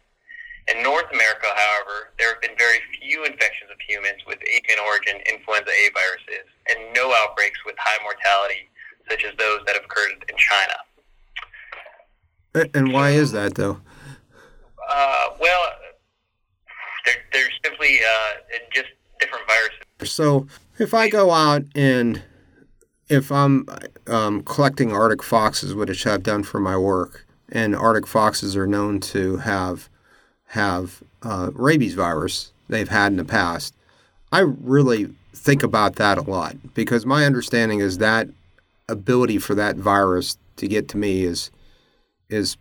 In 0.74 0.84
North 0.84 1.06
America, 1.14 1.48
however, 1.48 2.12
there 2.20 2.34
have 2.34 2.42
been 2.42 2.58
very 2.58 2.80
few 3.00 3.24
infections 3.24 3.72
of 3.72 3.78
humans 3.88 4.22
with 4.28 4.38
avian 4.42 4.80
origin 4.86 5.16
influenza 5.32 5.72
A 5.72 5.90
viruses 5.94 6.46
and 6.70 6.94
no 6.94 7.14
outbreaks 7.16 7.60
with 7.66 7.76
high 7.80 8.04
mortality, 8.04 8.70
such 9.10 9.24
as 9.24 9.32
those 9.38 9.60
that 9.66 9.76
have 9.76 9.86
occurred 9.86 10.26
in 10.28 10.36
China. 10.36 10.74
And 12.74 12.92
why 12.92 13.12
is 13.12 13.32
that 13.32 13.56
though? 13.56 13.80
Uh, 14.90 15.28
well, 15.40 15.62
they're, 17.06 17.16
they're 17.32 17.50
simply 17.64 18.00
uh, 18.00 18.58
just 18.74 18.88
different 19.20 19.46
viruses. 19.48 20.12
So 20.12 20.48
if 20.80 20.94
I 20.94 21.10
go 21.10 21.32
out 21.32 21.64
and 21.76 22.22
if 23.10 23.32
I'm 23.32 23.66
um, 24.08 24.44
collecting 24.44 24.92
Arctic 24.92 25.24
foxes, 25.24 25.74
which 25.74 26.06
I've 26.06 26.24
done 26.24 26.44
for 26.44 26.60
my 26.60 26.78
work, 26.78 27.26
and 27.50 27.76
Arctic 27.76 28.06
foxes 28.08 28.56
are 28.58 28.68
known 28.68 29.00
to 29.00 29.38
have 29.38 29.90
have 30.48 31.04
uh, 31.22 31.51
rabies 31.54 31.94
virus 31.94 32.51
they've 32.70 32.89
had 32.89 33.12
in 33.12 33.18
the 33.18 33.25
past, 33.25 33.74
I 34.32 34.39
really 34.39 35.13
think 35.34 35.63
about 35.63 35.96
that 35.96 36.18
a 36.18 36.22
lot 36.22 36.56
because 36.74 37.06
my 37.06 37.25
understanding 37.25 37.80
is 37.80 38.00
that 38.00 38.27
ability 38.89 39.38
for 39.38 39.56
that 39.56 39.75
virus 39.75 40.38
to 40.58 40.68
get 40.68 40.88
to 40.89 40.98
me 40.98 41.24
is 41.24 41.51
is 42.30 42.58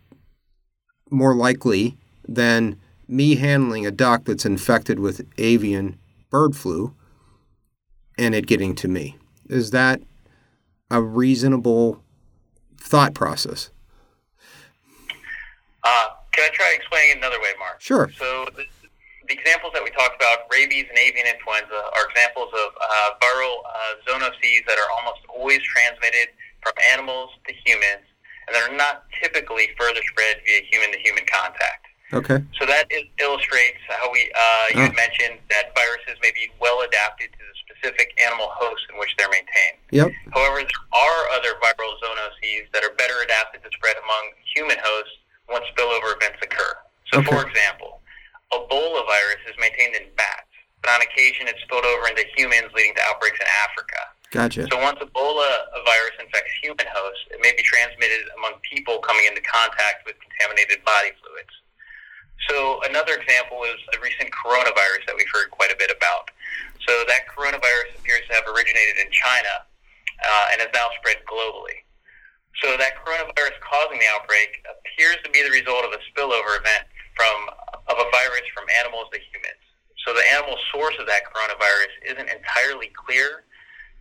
more 1.09 1.33
likely 1.33 1.97
than 2.27 2.77
me 3.07 3.35
handling 3.35 3.85
a 3.85 3.91
duck 3.91 4.25
that's 4.25 4.45
infected 4.45 4.99
with 4.99 5.25
avian 5.37 5.97
bird 6.29 6.55
flu 6.55 6.93
and 8.17 8.35
it 8.35 8.47
getting 8.47 8.75
to 8.75 8.87
me. 8.87 9.15
Is 9.49 9.71
that 9.71 10.01
a 10.89 11.01
reasonable 11.01 12.01
thought 12.77 13.13
process? 13.13 13.69
Uh, 15.83 16.07
can 16.37 16.45
I 16.45 16.53
try 16.53 16.69
explaining 16.77 17.17
it 17.17 17.17
another 17.17 17.41
way, 17.41 17.57
Mark? 17.57 17.81
Sure. 17.81 18.13
So 18.13 18.45
the, 18.53 18.63
the 19.25 19.33
examples 19.33 19.73
that 19.73 19.81
we 19.83 19.89
talked 19.97 20.21
about, 20.21 20.45
rabies 20.53 20.85
and 20.85 20.97
avian 21.01 21.25
influenza, 21.25 21.73
are 21.97 22.05
examples 22.13 22.53
of 22.53 22.69
uh, 22.77 23.17
viral 23.17 23.65
uh, 23.65 23.97
zoonoses 24.05 24.61
that 24.69 24.77
are 24.77 24.89
almost 25.01 25.25
always 25.33 25.59
transmitted 25.65 26.29
from 26.61 26.77
animals 26.93 27.33
to 27.49 27.51
humans, 27.65 28.05
and 28.47 28.53
that 28.53 28.69
are 28.69 28.75
not 28.77 29.09
typically 29.17 29.73
further 29.81 29.99
spread 30.13 30.37
via 30.45 30.61
human-to-human 30.69 31.25
contact. 31.25 31.89
Okay. 32.13 32.39
So 32.55 32.63
that 32.69 32.87
is, 32.87 33.03
illustrates 33.19 33.83
how 33.91 34.07
we 34.13 34.31
uh, 34.31 34.65
you 34.71 34.79
Oh. 34.79 34.87
had 34.87 34.95
mentioned 34.95 35.43
that 35.51 35.75
viruses 35.75 36.15
may 36.23 36.31
be 36.31 36.47
well 36.61 36.79
adapted 36.87 37.33
to 37.35 37.41
the 37.43 37.55
specific 37.67 38.15
animal 38.23 38.47
host 38.55 38.79
in 38.87 38.95
which 38.95 39.11
they're 39.19 39.27
maintained. 39.27 39.75
Yep. 39.91 40.15
However, 40.31 40.63
there 40.63 40.83
are 40.95 41.21
other 41.35 41.59
viral 41.59 41.91
zoonoses 41.99 42.71
that 42.71 42.83
are 42.87 42.95
better 42.95 43.19
adapted 43.27 43.59
to 43.63 43.69
spread 43.75 43.99
among 43.99 44.23
human 44.55 44.79
hosts 44.79 45.19
once 45.51 45.67
spillover 45.75 46.15
events 46.15 46.39
So, 47.25 47.33
for 47.33 47.41
example, 47.47 48.01
Ebola 48.53 49.01
virus 49.07 49.41
is 49.49 49.55
maintained 49.57 49.95
in 49.95 50.05
bats, 50.13 50.53
but 50.81 50.93
on 50.93 51.01
occasion 51.01 51.49
it's 51.49 51.61
spilled 51.65 51.85
over 51.85 52.07
into 52.07 52.23
humans, 52.35 52.69
leading 52.75 52.93
to 52.93 53.03
outbreaks 53.09 53.39
in 53.41 53.47
Africa. 53.65 54.01
Gotcha. 54.29 54.67
So, 54.67 54.77
once 54.83 54.99
Ebola 54.99 55.49
virus 55.87 56.15
infects 56.19 56.51
human 56.61 56.85
hosts, 56.91 57.25
it 57.31 57.39
may 57.39 57.55
be 57.55 57.63
transmitted 57.63 58.27
among 58.37 58.59
people 58.61 58.99
coming 58.99 59.23
into 59.23 59.41
contact 59.41 60.03
with 60.05 60.19
contaminated 60.19 60.83
body 60.83 61.15
fluids. 61.23 61.55
So, 62.51 62.79
another 62.85 63.15
example 63.17 63.63
is 63.65 63.79
the 63.91 63.99
recent 63.99 64.29
coronavirus 64.29 65.07
that 65.07 65.15
we've 65.15 65.31
heard 65.31 65.49
quite 65.51 65.71
a 65.71 65.79
bit 65.79 65.89
about. 65.89 66.29
So, 66.85 67.07
that 67.07 67.27
coronavirus 67.31 67.97
appears 67.99 68.27
to 68.29 68.35
have 68.35 68.45
originated 68.51 68.99
in 68.99 69.09
China 69.09 69.63
uh, 70.21 70.53
and 70.53 70.61
has 70.61 70.71
now 70.75 70.91
spread 70.99 71.23
globally. 71.23 71.87
So, 72.63 72.75
that 72.75 72.99
coronavirus 72.99 73.57
causing 73.63 73.99
the 73.99 74.09
outbreak 74.11 74.63
appears 74.67 75.17
to 75.23 75.29
be 75.31 75.39
the 75.39 75.55
result 75.55 75.87
of 75.87 75.95
a 75.95 76.01
spillover 76.11 76.59
event 76.59 76.83
from 77.15 77.49
of 77.87 77.95
a 77.95 78.07
virus 78.11 78.45
from 78.51 78.67
animals 78.83 79.07
to 79.15 79.19
humans. 79.19 79.63
So, 80.05 80.13
the 80.13 80.23
animal 80.35 80.55
source 80.71 80.95
of 80.99 81.07
that 81.07 81.25
coronavirus 81.27 81.91
isn't 82.07 82.29
entirely 82.29 82.91
clear, 82.95 83.43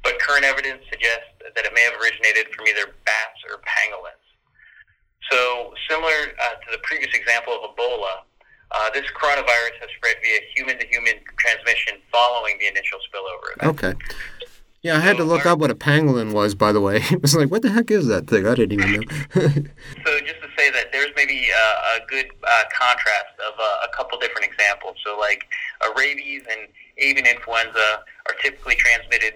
but 0.03 0.19
current 0.19 0.45
evidence 0.45 0.83
suggests 0.91 1.35
that 1.43 1.65
it 1.65 1.73
may 1.75 1.83
have 1.83 1.95
originated 2.01 2.55
from 2.55 2.67
either 2.67 2.95
bats 3.05 3.41
or 3.51 3.59
pangolins. 3.67 4.23
So, 5.31 5.75
similar 5.91 6.33
uh, 6.39 6.55
to 6.55 6.69
the 6.71 6.79
previous 6.83 7.13
example 7.15 7.59
of 7.59 7.75
Ebola, 7.75 8.23
uh, 8.71 8.91
this 8.91 9.05
coronavirus 9.19 9.75
has 9.81 9.91
spread 9.97 10.17
via 10.23 10.41
human 10.55 10.79
to 10.79 10.87
human 10.87 11.15
transmission 11.39 11.99
following 12.13 12.59
the 12.59 12.69
initial 12.69 12.99
spillover 13.11 13.57
event. 13.57 13.85
Okay. 13.85 13.95
Yeah, 14.83 14.99
I 14.99 15.01
had 15.01 15.17
to 15.17 15.25
look 15.25 15.47
up 15.47 15.59
what 15.59 15.73
a 15.73 15.75
pangolin 15.75 16.33
was, 16.33 16.55
by 16.55 16.71
the 16.71 16.81
way. 16.81 17.03
It 17.11 17.21
was 17.21 17.35
like, 17.35 17.51
what 17.51 17.63
the 17.63 17.71
heck 17.71 17.91
is 17.91 18.07
that 18.07 18.29
thing? 18.29 18.47
I 18.47 18.55
didn't 18.55 18.79
even 18.79 18.93
know. 18.93 19.07
So, 20.07 20.21
just 20.21 20.41
to 20.43 20.49
say 20.57 20.71
that 20.71 20.93
there's 20.93 21.11
maybe 21.17 21.49
uh, 21.51 21.97
a 21.99 22.07
good 22.07 22.27
uh, 22.47 22.63
contrast 22.71 23.35
of 23.45 23.59
uh, 23.59 23.87
a 23.87 23.97
couple 23.97 24.17
different 24.19 24.47
examples. 24.47 24.95
So, 25.05 25.19
like 25.19 25.43
rabies 25.97 26.43
and 26.49 26.69
avian 26.99 27.27
influenza 27.27 28.03
are 28.27 28.35
typically 28.43 28.75
transmitted 28.77 29.35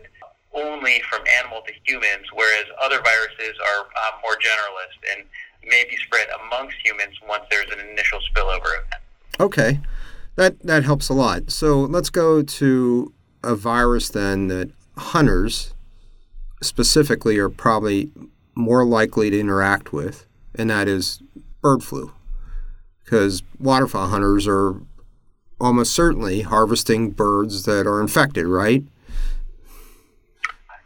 only 0.53 1.01
from 1.09 1.23
animal 1.39 1.63
to 1.67 1.73
humans, 1.85 2.27
whereas 2.35 2.67
other 2.83 3.01
viruses 3.01 3.57
are 3.61 3.87
uh, 3.87 4.19
more 4.23 4.35
generalist 4.35 4.99
and 5.17 5.25
may 5.65 5.85
be 5.89 5.97
spread 5.97 6.27
amongst 6.45 6.77
humans 6.83 7.15
once 7.29 7.45
there's 7.51 7.71
an 7.71 7.79
initial 7.91 8.19
spillover 8.33 8.75
event. 8.79 9.03
okay. 9.39 9.81
That 10.37 10.59
that 10.61 10.85
helps 10.85 11.09
a 11.09 11.13
lot. 11.13 11.51
So 11.51 11.81
let's 11.81 12.09
go 12.09 12.41
to 12.41 13.13
a 13.43 13.55
virus 13.55 14.09
then 14.09 14.47
that 14.47 14.71
hunters 14.97 15.75
specifically 16.63 17.37
are 17.39 17.51
probably 17.51 18.11
more 18.55 18.85
likely 18.85 19.29
to 19.31 19.39
interact 19.39 19.93
with, 19.93 20.27
and 20.55 20.71
that 20.71 20.89
is 20.89 21.21
bird 21.61 21.83
flu. 21.83 22.13
Because 23.05 23.43
waterfowl 23.59 24.09
hunters 24.09 24.47
are 24.47 24.77
almost 25.61 25.95
certainly 25.95 26.43
harvesting 26.43 27.11
birds 27.11 27.65
that 27.65 27.87
are 27.87 28.01
infected, 28.01 28.47
right? 28.47 28.83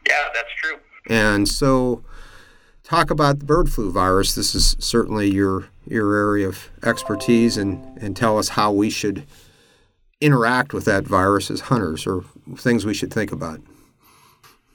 Yeah, 0.07 0.29
that's 0.35 0.51
true. 0.61 0.79
And 1.09 1.49
so, 1.49 2.03
talk 2.83 3.11
about 3.11 3.39
the 3.39 3.45
bird 3.45 3.71
flu 3.71 3.91
virus. 3.91 4.35
This 4.35 4.55
is 4.55 4.77
certainly 4.79 5.31
your 5.31 5.69
your 5.87 6.15
area 6.15 6.49
of 6.49 6.71
expertise, 6.83 7.57
and 7.57 7.99
and 7.99 8.17
tell 8.17 8.39
us 8.39 8.51
how 8.51 8.73
we 8.73 8.91
should 8.91 9.25
interact 10.21 10.73
with 10.73 10.85
that 10.87 11.05
virus 11.05 11.51
as 11.51 11.61
hunters, 11.61 12.07
or 12.07 12.25
things 12.57 12.85
we 12.85 12.95
should 12.95 13.13
think 13.13 13.33
about. 13.33 13.61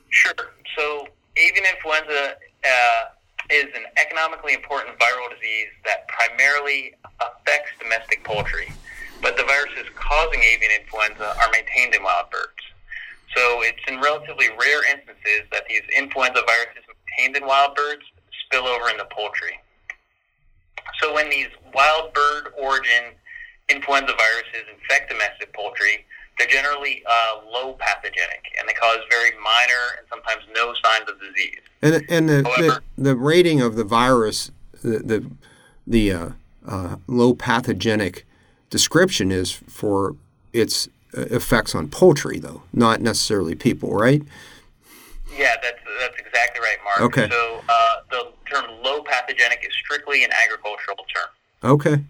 Sure. 0.10 0.34
So, 0.78 1.08
avian 1.38 1.66
influenza 1.76 2.36
uh, 2.66 3.06
is 3.50 3.66
an 3.76 3.84
economically 3.98 4.54
important 4.54 4.98
viral 5.00 5.30
disease 5.34 5.70
that 5.86 6.08
primarily 6.08 6.94
affects 7.20 7.72
domestic 7.80 8.24
poultry, 8.24 8.72
but 9.22 9.38
the 9.38 9.44
viruses 9.44 9.86
causing 9.96 10.42
avian 10.42 10.72
influenza 10.80 11.36
are 11.38 11.50
maintained 11.52 11.96
in 11.96 12.04
wild 12.04 12.30
birds. 12.32 12.64
So, 13.36 13.62
it's 13.62 13.80
in 13.88 14.00
relatively 14.02 14.50
rare 14.50 14.82
instances 14.90 15.46
that 15.52 15.64
these 15.70 15.84
influenza 15.96 16.42
viruses 16.48 16.84
maintained 16.88 17.38
in 17.38 17.46
wild 17.48 17.76
birds 17.76 18.02
spill 18.46 18.66
over 18.66 18.90
into 18.90 19.06
poultry. 19.06 19.60
So, 21.00 21.14
when 21.14 21.30
these 21.30 21.48
wild 21.74 22.14
bird 22.14 22.54
origin 22.58 23.14
influenza 23.70 24.14
viruses 24.18 24.66
infect 24.74 25.12
domestic 25.12 25.54
poultry, 25.54 26.06
they're 26.40 26.48
generally 26.48 27.04
uh, 27.06 27.42
low 27.52 27.74
pathogenic 27.74 28.44
and 28.58 28.68
they 28.68 28.74
cause 28.74 28.98
very 29.12 29.32
minor 29.44 29.86
and 29.98 30.08
sometimes 30.10 30.44
no 30.56 30.74
signs 30.84 31.08
of 31.10 31.20
disease. 31.20 31.60
And 31.82 32.04
and 32.10 32.30
the 32.30 32.42
the, 32.42 32.50
However- 32.50 32.84
the 32.98 33.16
rating 33.16 33.62
of 33.62 33.76
the 33.76 33.84
virus, 33.84 34.52
the 34.82 35.00
the, 35.00 35.32
the 35.86 36.12
uh, 36.12 36.30
uh, 36.68 36.96
low 37.08 37.34
pathogenic 37.36 38.26
description 38.70 39.32
is 39.32 39.52
for 39.52 40.16
its 40.54 40.88
uh, 41.18 41.22
effects 41.32 41.74
on 41.76 41.88
poultry, 41.90 42.40
though, 42.40 42.62
not 42.74 43.02
necessarily 43.02 43.56
people, 43.56 43.92
right? 43.92 44.22
Yeah, 45.36 45.56
that's 45.62 45.80
that's 46.00 46.18
exactly 46.20 46.62
right, 46.62 46.78
Mark. 46.84 47.02
Okay. 47.02 47.30
So 47.30 47.62
uh, 47.70 47.96
the 48.12 48.32
term 48.52 48.66
low 48.84 49.04
pathogenic 49.04 49.60
is 49.64 49.74
strictly 49.84 50.24
an 50.24 50.32
agricultural 50.44 50.98
term. 51.14 51.30
Okay. 51.72 52.04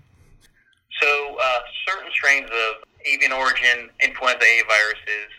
So 1.02 1.38
uh, 1.42 1.60
certain 1.88 2.12
strains 2.12 2.50
of 2.50 2.84
avian 3.06 3.32
origin 3.32 3.90
influenza 4.04 4.44
A 4.44 4.64
viruses 4.68 5.30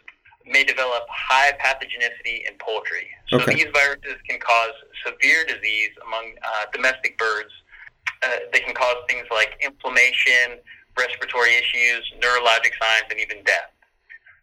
may 0.47 0.65
develop 0.65 1.05
high 1.09 1.53
pathogenicity 1.63 2.49
in 2.49 2.57
poultry. 2.59 3.09
So 3.29 3.41
Okay. 3.41 3.55
these 3.55 3.67
viruses 3.73 4.17
can 4.29 4.41
cause 4.41 4.73
severe 5.07 5.45
disease 5.45 5.91
among 6.07 6.33
uh, 6.43 6.65
domestic 6.73 7.17
birds. 7.19 7.51
Uh, 8.23 8.37
they 8.53 8.61
can 8.61 8.75
cause 8.75 8.97
things 9.09 9.27
like 9.31 9.57
inflammation, 9.63 10.59
respiratory 10.97 11.55
issues, 11.57 12.03
neurologic 12.21 12.75
signs, 12.79 13.09
and 13.11 13.21
even 13.21 13.43
death. 13.45 13.71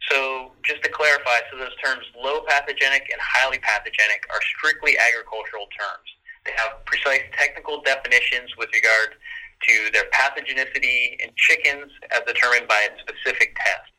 So 0.09 0.51
just 0.63 0.83
to 0.83 0.89
clarify, 0.89 1.43
so 1.51 1.57
those 1.57 1.75
terms 1.83 2.05
low 2.15 2.41
pathogenic 2.47 3.09
and 3.11 3.19
highly 3.19 3.59
pathogenic 3.59 4.23
are 4.29 4.41
strictly 4.57 4.97
agricultural 4.97 5.67
terms. 5.75 6.07
They 6.45 6.53
have 6.55 6.85
precise 6.85 7.27
technical 7.35 7.81
definitions 7.81 8.55
with 8.57 8.69
regard 8.73 9.19
to 9.67 9.91
their 9.91 10.07
pathogenicity 10.15 11.19
in 11.19 11.33
chickens 11.35 11.91
as 12.15 12.21
determined 12.25 12.67
by 12.67 12.87
a 12.87 12.91
specific 13.03 13.57
test. 13.57 13.91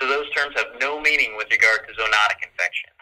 So 0.00 0.06
those 0.06 0.30
terms 0.30 0.54
have 0.56 0.76
no 0.78 1.00
meaning 1.00 1.34
with 1.36 1.50
regard 1.50 1.88
to 1.88 1.94
zoonotic 1.94 2.44
infections. 2.44 3.00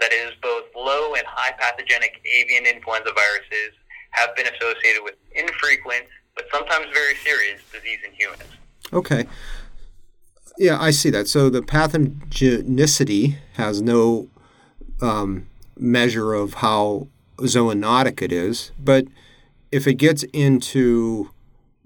That 0.00 0.12
is, 0.12 0.32
both 0.42 0.64
low 0.74 1.14
and 1.14 1.24
high 1.24 1.54
pathogenic 1.56 2.20
avian 2.26 2.66
influenza 2.66 3.14
viruses 3.14 3.78
have 4.10 4.34
been 4.34 4.46
associated 4.50 5.02
with 5.02 5.14
infrequent, 5.32 6.06
but 6.34 6.44
sometimes 6.52 6.86
very 6.92 7.14
serious 7.16 7.60
disease 7.72 7.98
in 8.06 8.12
humans. 8.14 8.42
Okay. 8.92 9.26
Yeah, 10.58 10.80
I 10.80 10.90
see 10.90 11.10
that. 11.10 11.28
So 11.28 11.48
the 11.48 11.62
pathogenicity 11.62 13.36
has 13.54 13.80
no 13.80 14.28
um, 15.00 15.46
measure 15.76 16.34
of 16.34 16.54
how 16.54 17.08
zoonotic 17.38 18.22
it 18.22 18.32
is, 18.32 18.72
but 18.78 19.06
if 19.70 19.86
it 19.86 19.94
gets 19.94 20.22
into 20.32 21.30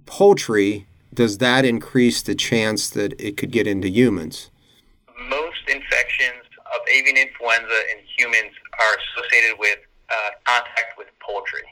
poultry, 0.05 0.87
does 1.15 1.39
that 1.39 1.65
increase 1.65 2.23
the 2.23 2.35
chance 2.35 2.91
that 2.91 3.19
it 3.21 3.37
could 3.37 3.53
get 3.53 3.67
into 3.67 3.89
humans? 3.89 4.51
most 5.29 5.63
infections 5.69 6.45
of 6.75 6.81
avian 6.93 7.17
influenza 7.17 7.79
in 7.93 7.99
humans 8.17 8.53
are 8.79 8.95
associated 9.01 9.59
with 9.59 9.79
uh, 10.11 10.31
contact 10.47 10.99
with 10.99 11.09
poultry. 11.21 11.65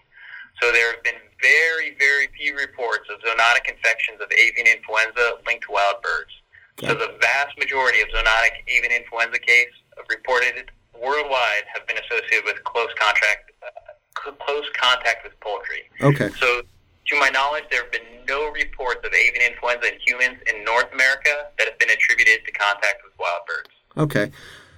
So 0.60 0.72
there 0.72 0.92
have 0.92 1.02
been 1.02 1.20
very, 1.42 1.96
very 1.98 2.28
few 2.36 2.56
reports 2.56 3.08
of 3.10 3.20
zoonotic 3.20 3.68
infections 3.68 4.20
of 4.20 4.30
avian 4.32 4.66
influenza 4.66 5.36
linked 5.46 5.64
to 5.66 5.72
wild 5.72 6.00
birds. 6.02 6.32
Okay. 6.78 6.88
So 6.88 6.94
the 6.94 7.18
vast 7.20 7.58
majority 7.58 8.00
of 8.00 8.08
zoonotic 8.08 8.64
avian 8.68 8.92
influenza 8.92 9.38
cases 9.38 9.74
reported 10.10 10.70
worldwide 10.94 11.64
have 11.72 11.86
been 11.86 11.98
associated 11.98 12.44
with 12.44 12.62
close 12.64 12.90
contact, 12.98 13.52
uh, 13.62 14.32
close 14.40 14.64
contact 14.80 15.24
with 15.24 15.38
poultry. 15.40 15.90
Okay. 16.00 16.30
So 16.40 16.62
to 16.62 17.20
my 17.20 17.28
knowledge, 17.28 17.64
there 17.70 17.82
have 17.82 17.92
been 17.92 18.24
no 18.26 18.50
reports 18.50 19.00
of 19.04 19.12
avian 19.12 19.52
influenza 19.52 19.92
in 19.92 20.00
humans 20.00 20.38
in 20.48 20.64
North 20.64 20.90
America 20.92 21.52
that 21.58 21.68
have 21.68 21.78
been 21.78 21.90
attributed 21.90 22.44
to 22.46 22.52
contact 22.52 23.02
with 23.04 23.12
wild 23.18 23.42
birds. 23.46 23.70
Okay. 23.96 24.32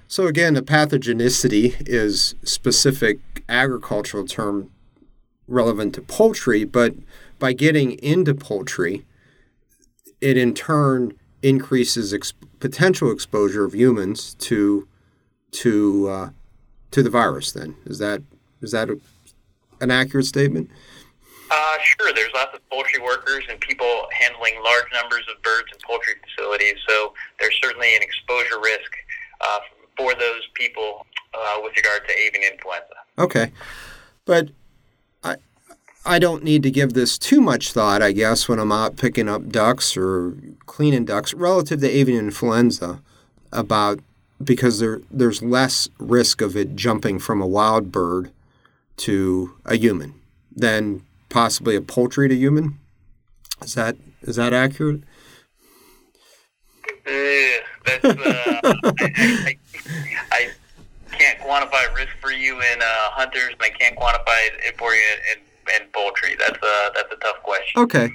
So 0.08 0.26
again, 0.26 0.54
the 0.54 0.62
pathogenicity 0.62 1.76
is 1.86 2.34
specific 2.44 3.18
agricultural 3.48 4.26
term 4.26 4.70
relevant 5.48 5.94
to 5.94 6.02
poultry, 6.02 6.64
but 6.64 6.94
by 7.38 7.52
getting 7.52 7.92
into 7.98 8.34
poultry, 8.34 9.04
it 10.20 10.36
in 10.36 10.54
turn 10.54 11.14
increases 11.42 12.12
ex- 12.12 12.32
potential 12.60 13.10
exposure 13.10 13.64
of 13.64 13.74
humans 13.74 14.34
to 14.34 14.88
to 15.52 16.08
uh, 16.08 16.30
to 16.90 17.02
the 17.02 17.10
virus. 17.10 17.52
Then 17.52 17.76
is 17.84 17.98
that 17.98 18.22
is 18.60 18.72
that 18.72 18.90
a, 18.90 18.98
an 19.80 19.90
accurate 19.90 20.26
statement? 20.26 20.70
Uh, 21.50 21.76
sure. 21.80 22.12
There's 22.12 22.32
lots 22.34 22.54
of 22.54 22.70
poultry 22.70 23.00
workers 23.00 23.44
and 23.48 23.60
people 23.60 24.08
handling 24.12 24.54
large 24.64 24.86
numbers 24.92 25.22
of 25.32 25.40
birds 25.42 25.68
in 25.72 25.78
poultry 25.86 26.14
facilities, 26.24 26.74
so 26.88 27.14
there's 27.38 27.56
certainly 27.62 27.94
an 27.94 28.02
exposure 28.02 28.60
risk 28.60 28.90
uh, 29.40 29.60
for 29.96 30.14
those 30.14 30.42
people 30.54 31.06
uh, 31.34 31.58
with 31.62 31.76
regard 31.76 32.06
to 32.08 32.14
avian 32.18 32.52
influenza. 32.52 32.94
Okay, 33.18 33.52
but 34.24 34.48
I 36.06 36.20
don't 36.20 36.44
need 36.44 36.62
to 36.62 36.70
give 36.70 36.92
this 36.92 37.18
too 37.18 37.40
much 37.40 37.72
thought, 37.72 38.00
I 38.00 38.12
guess, 38.12 38.48
when 38.48 38.60
I'm 38.60 38.70
out 38.70 38.96
picking 38.96 39.28
up 39.28 39.48
ducks 39.48 39.96
or 39.96 40.36
cleaning 40.64 41.04
ducks 41.04 41.34
relative 41.34 41.80
to 41.80 41.90
avian 41.90 42.26
influenza 42.26 43.00
about 43.52 43.98
because 44.42 44.78
there 44.78 45.00
there's 45.10 45.42
less 45.42 45.88
risk 45.98 46.40
of 46.40 46.56
it 46.56 46.76
jumping 46.76 47.18
from 47.18 47.42
a 47.42 47.46
wild 47.46 47.90
bird 47.90 48.30
to 48.98 49.54
a 49.64 49.76
human 49.76 50.14
than 50.54 51.02
possibly 51.28 51.74
a 51.74 51.80
poultry 51.80 52.28
to 52.28 52.36
human. 52.36 52.78
Is 53.62 53.74
that 53.74 53.96
is 54.22 54.36
that 54.36 54.52
accurate? 54.52 55.02
Uh, 57.04 57.12
that's, 57.84 58.04
uh, 58.04 58.14
I, 58.64 59.56
I, 60.32 60.50
I, 61.12 61.16
can't 61.16 61.38
quantify 61.38 61.94
risk 61.94 62.12
for 62.20 62.32
you 62.32 62.54
in 62.56 62.82
uh, 62.82 63.10
hunters, 63.10 63.52
and 63.52 63.62
I 63.62 63.70
can't 63.70 63.96
quantify 63.96 64.48
it 64.66 64.76
for 64.76 64.92
you 64.92 65.02
in, 65.32 65.40
in 65.80 65.88
poultry. 65.92 66.36
That's 66.38 66.58
a 66.62 66.90
that's 66.94 67.12
a 67.12 67.16
tough 67.16 67.42
question. 67.42 67.82
Okay, 67.82 68.10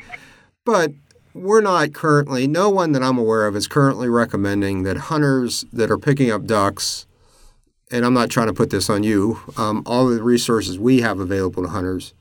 but 0.66 0.92
we're 1.34 1.62
not 1.62 1.94
currently. 1.94 2.48
No 2.48 2.70
one 2.70 2.92
that 2.92 3.04
I'm 3.04 3.18
aware 3.18 3.48
of 3.48 3.56
is 3.56 3.68
currently 3.68 4.10
recommending 4.10 4.84
that 4.84 4.98
hunters 4.98 5.66
that 5.72 5.90
are 5.90 5.98
picking 5.98 6.32
up 6.32 6.46
ducks. 6.46 7.06
And 7.94 8.06
I'm 8.06 8.14
not 8.14 8.30
trying 8.30 8.48
to 8.48 8.54
put 8.54 8.70
this 8.70 8.90
on 8.90 9.04
you. 9.04 9.40
Um, 9.58 9.84
all 9.86 10.08
the 10.08 10.24
resources 10.24 10.80
we 10.80 11.02
have 11.02 11.20
available 11.20 11.62
to 11.64 11.70
hunters 11.70 12.14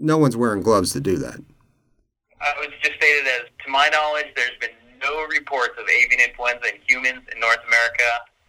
no 0.00 0.18
one's 0.18 0.36
wearing 0.36 0.62
gloves 0.62 0.92
to 0.94 1.00
do 1.00 1.16
that. 1.18 1.38
I 2.40 2.54
was 2.58 2.68
just 2.82 2.96
stated 2.96 3.26
as, 3.26 3.42
to 3.64 3.70
my 3.70 3.88
knowledge, 3.90 4.26
there's 4.34 4.56
been 4.60 4.70
no 5.02 5.26
reports 5.26 5.74
of 5.78 5.86
avian 5.88 6.20
influenza 6.28 6.74
in 6.74 6.80
humans 6.88 7.22
in 7.32 7.40
North 7.40 7.60
America 7.66 8.04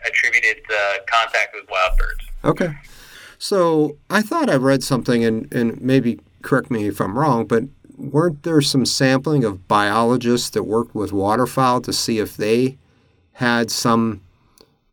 attributed 0.08 0.64
to 0.70 1.02
contact 1.08 1.54
with 1.54 1.70
wild 1.70 1.98
birds. 1.98 2.26
Okay. 2.44 2.74
So 3.42 3.98
I 4.08 4.22
thought 4.22 4.52
I 4.52 4.56
read 4.56 4.84
something, 4.84 5.26
and, 5.26 5.52
and 5.52 5.82
maybe 5.82 6.20
correct 6.44 6.70
me 6.70 6.86
if 6.86 7.02
I'm 7.02 7.18
wrong, 7.18 7.48
but 7.48 7.64
weren't 7.98 8.44
there 8.44 8.62
some 8.62 8.86
sampling 8.86 9.44
of 9.44 9.68
biologists 9.68 10.52
that 10.52 10.62
worked 10.62 10.94
with 10.94 11.12
waterfowl 11.12 11.82
to 11.82 11.92
see 11.92 12.20
if 12.20 12.38
they 12.38 12.78
had 13.34 13.72
some 13.72 14.22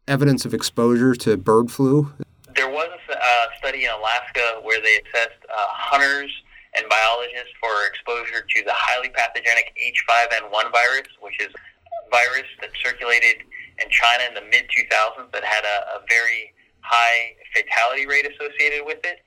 evidence 0.08 0.46
of 0.46 0.54
exposure 0.54 1.14
to 1.16 1.36
bird 1.36 1.70
flu? 1.70 2.10
There 2.56 2.70
was 2.70 2.88
a 3.10 3.18
uh, 3.18 3.46
study 3.58 3.84
in 3.84 3.90
Alaska 3.90 4.60
where 4.62 4.80
they 4.80 4.96
assessed 5.04 5.44
uh, 5.52 5.66
hunters 5.68 6.32
and 6.74 6.86
biologists 6.88 7.52
for 7.60 7.68
exposure 7.86 8.46
to 8.48 8.64
the 8.64 8.72
highly 8.72 9.10
pathogenic 9.10 9.76
H5N1 9.76 10.72
virus, 10.72 11.08
which 11.20 11.38
is 11.38 11.52
a 11.52 12.10
virus 12.10 12.48
that 12.62 12.70
circulated 12.82 13.44
in 13.84 13.90
China 13.90 14.24
in 14.26 14.32
the 14.32 14.48
mid 14.48 14.64
2000s 14.72 15.30
that 15.32 15.44
had 15.44 15.64
a, 15.64 15.98
a 15.98 16.06
very 16.08 16.54
high 16.88 17.36
fatality 17.54 18.06
rate 18.06 18.24
associated 18.24 18.84
with 18.84 18.98
it. 19.04 19.20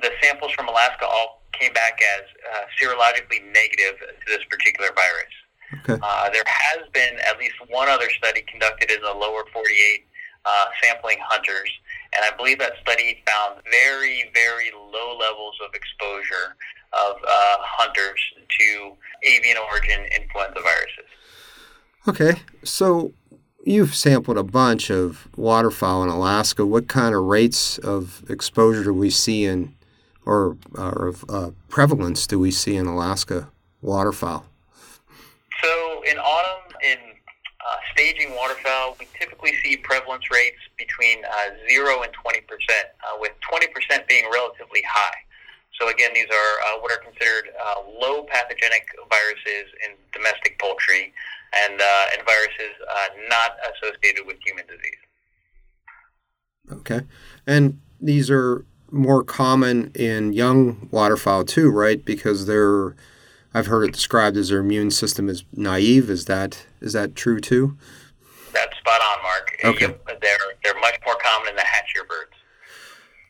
The 0.00 0.10
samples 0.22 0.52
from 0.52 0.68
Alaska 0.68 1.04
all 1.04 1.42
came 1.52 1.72
back 1.72 2.00
as 2.16 2.24
uh, 2.54 2.64
serologically 2.80 3.42
negative 3.52 3.98
to 3.98 4.26
this 4.26 4.44
particular 4.48 4.90
virus. 4.94 5.34
Okay. 5.82 5.98
Uh, 6.02 6.30
there 6.30 6.44
has 6.46 6.88
been 6.92 7.18
at 7.26 7.38
least 7.38 7.54
one 7.68 7.88
other 7.88 8.08
study 8.10 8.42
conducted 8.48 8.90
in 8.90 9.00
the 9.02 9.12
lower 9.12 9.44
48 9.52 10.06
uh, 10.44 10.64
sampling 10.82 11.18
hunters, 11.22 11.70
and 12.14 12.24
I 12.24 12.36
believe 12.36 12.58
that 12.58 12.72
study 12.80 13.22
found 13.26 13.62
very, 13.70 14.30
very 14.34 14.70
low 14.74 15.16
levels 15.18 15.54
of 15.64 15.74
exposure 15.74 16.56
of 16.92 17.16
uh, 17.16 17.56
hunters 17.60 18.20
to 18.58 18.92
avian 19.22 19.56
origin 19.56 20.04
influenza 20.20 20.60
viruses. 20.60 21.08
Okay, 22.08 22.42
so 22.64 23.12
you've 23.64 23.94
sampled 23.94 24.36
a 24.36 24.42
bunch 24.42 24.90
of 24.90 25.28
waterfowl 25.36 26.02
in 26.02 26.08
Alaska. 26.08 26.66
What 26.66 26.88
kind 26.88 27.14
of 27.14 27.24
rates 27.24 27.78
of 27.78 28.24
exposure 28.28 28.84
do 28.84 28.92
we 28.92 29.10
see 29.10 29.44
in, 29.44 29.74
or, 30.26 30.56
or 30.74 31.08
of 31.08 31.24
uh, 31.28 31.50
prevalence 31.68 32.26
do 32.26 32.38
we 32.38 32.50
see 32.50 32.76
in 32.76 32.86
Alaska 32.86 33.48
waterfowl? 33.80 34.44
So 35.62 36.02
in 36.10 36.18
autumn, 36.18 36.76
in 36.82 36.98
uh, 36.98 37.76
staging 37.92 38.34
waterfowl, 38.34 38.96
we 38.98 39.06
typically 39.18 39.52
see 39.62 39.76
prevalence 39.76 40.24
rates 40.30 40.58
between 40.76 41.24
uh, 41.24 41.70
0 41.70 42.02
and 42.02 42.12
20%, 42.12 42.42
uh, 42.42 43.18
with 43.20 43.32
20% 43.48 44.08
being 44.08 44.24
relatively 44.32 44.82
high. 44.88 45.14
So 45.80 45.88
again, 45.88 46.10
these 46.14 46.26
are 46.26 46.74
uh, 46.74 46.80
what 46.80 46.92
are 46.92 46.98
considered 46.98 47.50
uh, 47.58 47.82
low 48.00 48.24
pathogenic 48.24 48.86
viruses 49.08 49.72
in 49.86 49.96
domestic 50.12 50.58
poultry 50.58 51.14
and, 51.54 51.80
uh, 51.80 52.04
and 52.12 52.26
viruses 52.26 52.74
not 53.28 53.52
associated 53.74 54.26
with 54.26 54.36
human 54.44 54.64
disease. 54.66 55.02
Okay. 56.70 57.00
And 57.46 57.80
these 58.00 58.30
are 58.30 58.64
more 58.90 59.24
common 59.24 59.90
in 59.94 60.32
young 60.32 60.88
waterfowl 60.90 61.44
too, 61.44 61.70
right? 61.70 62.04
Because 62.04 62.46
they're 62.46 62.94
I've 63.54 63.66
heard 63.66 63.84
it 63.84 63.92
described 63.92 64.36
as 64.36 64.48
their 64.48 64.60
immune 64.60 64.90
system 64.90 65.28
is 65.28 65.44
naive. 65.54 66.08
Is 66.08 66.24
that 66.26 66.66
is 66.80 66.92
that 66.94 67.14
true 67.14 67.40
too? 67.40 67.76
That's 68.52 68.76
spot 68.78 69.00
on, 69.00 69.22
Mark. 69.22 69.58
Okay. 69.64 69.86
They're 70.06 70.38
they're 70.64 70.80
much 70.80 70.98
more 71.04 71.16
common 71.16 71.50
in 71.50 71.56
the 71.56 71.64
hatch-year 71.64 72.04
birds. 72.04 72.32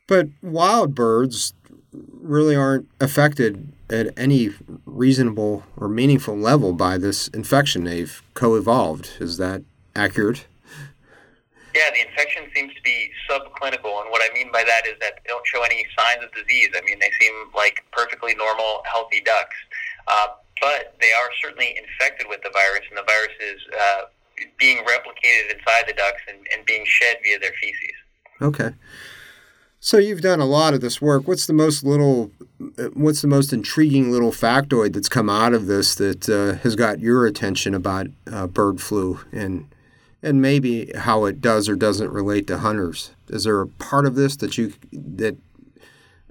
But 0.06 0.28
wild 0.42 0.94
birds 0.94 1.54
really 1.92 2.54
aren't 2.54 2.88
affected 3.00 3.72
at 3.92 4.18
any 4.18 4.50
reasonable 4.86 5.64
or 5.76 5.88
meaningful 5.88 6.36
level 6.36 6.72
by 6.72 6.96
this 6.96 7.28
infection. 7.28 7.84
They've 7.84 8.22
co-evolved. 8.34 9.10
Is 9.20 9.36
that 9.36 9.62
accurate? 9.94 10.46
Yeah, 11.74 11.90
the 11.92 12.06
infection 12.06 12.44
seems 12.54 12.74
to 12.74 12.82
be 12.82 13.10
subclinical, 13.30 14.02
and 14.02 14.10
what 14.10 14.20
I 14.22 14.32
mean 14.34 14.52
by 14.52 14.62
that 14.64 14.86
is 14.86 14.94
that 15.00 15.20
they 15.24 15.28
don't 15.28 15.46
show 15.46 15.62
any 15.62 15.86
signs 15.96 16.24
of 16.24 16.32
disease. 16.32 16.68
I 16.76 16.82
mean, 16.82 16.98
they 16.98 17.10
seem 17.20 17.32
like 17.54 17.84
perfectly 17.92 18.34
normal, 18.34 18.82
healthy 18.84 19.20
ducks. 19.20 19.56
Uh, 20.06 20.28
but 20.60 20.94
they 21.00 21.12
are 21.12 21.30
certainly 21.42 21.76
infected 21.76 22.26
with 22.28 22.42
the 22.42 22.50
virus, 22.50 22.82
and 22.88 22.98
the 22.98 23.04
virus 23.04 23.32
is 23.40 23.60
uh, 23.80 24.02
being 24.58 24.78
replicated 24.84 25.52
inside 25.58 25.84
the 25.86 25.94
ducks 25.94 26.22
and, 26.28 26.46
and 26.54 26.64
being 26.66 26.84
shed 26.86 27.16
via 27.24 27.38
their 27.38 27.52
feces. 27.60 27.96
Okay. 28.40 28.70
So 29.84 29.98
you've 29.98 30.20
done 30.20 30.38
a 30.38 30.46
lot 30.46 30.74
of 30.74 30.80
this 30.80 31.02
work. 31.02 31.26
What's 31.26 31.46
the 31.46 31.52
most 31.52 31.82
little, 31.82 32.30
what's 32.94 33.20
the 33.20 33.26
most 33.26 33.52
intriguing 33.52 34.12
little 34.12 34.30
factoid 34.30 34.92
that's 34.92 35.08
come 35.08 35.28
out 35.28 35.54
of 35.54 35.66
this 35.66 35.96
that 35.96 36.28
uh, 36.28 36.54
has 36.62 36.76
got 36.76 37.00
your 37.00 37.26
attention 37.26 37.74
about 37.74 38.06
uh, 38.32 38.46
bird 38.46 38.80
flu 38.80 39.18
and 39.32 39.68
and 40.22 40.40
maybe 40.40 40.92
how 40.94 41.24
it 41.24 41.40
does 41.40 41.68
or 41.68 41.74
doesn't 41.74 42.12
relate 42.12 42.46
to 42.46 42.58
hunters? 42.58 43.10
Is 43.28 43.42
there 43.42 43.60
a 43.60 43.66
part 43.66 44.06
of 44.06 44.14
this 44.14 44.36
that 44.36 44.56
you 44.56 44.72
that 44.92 45.36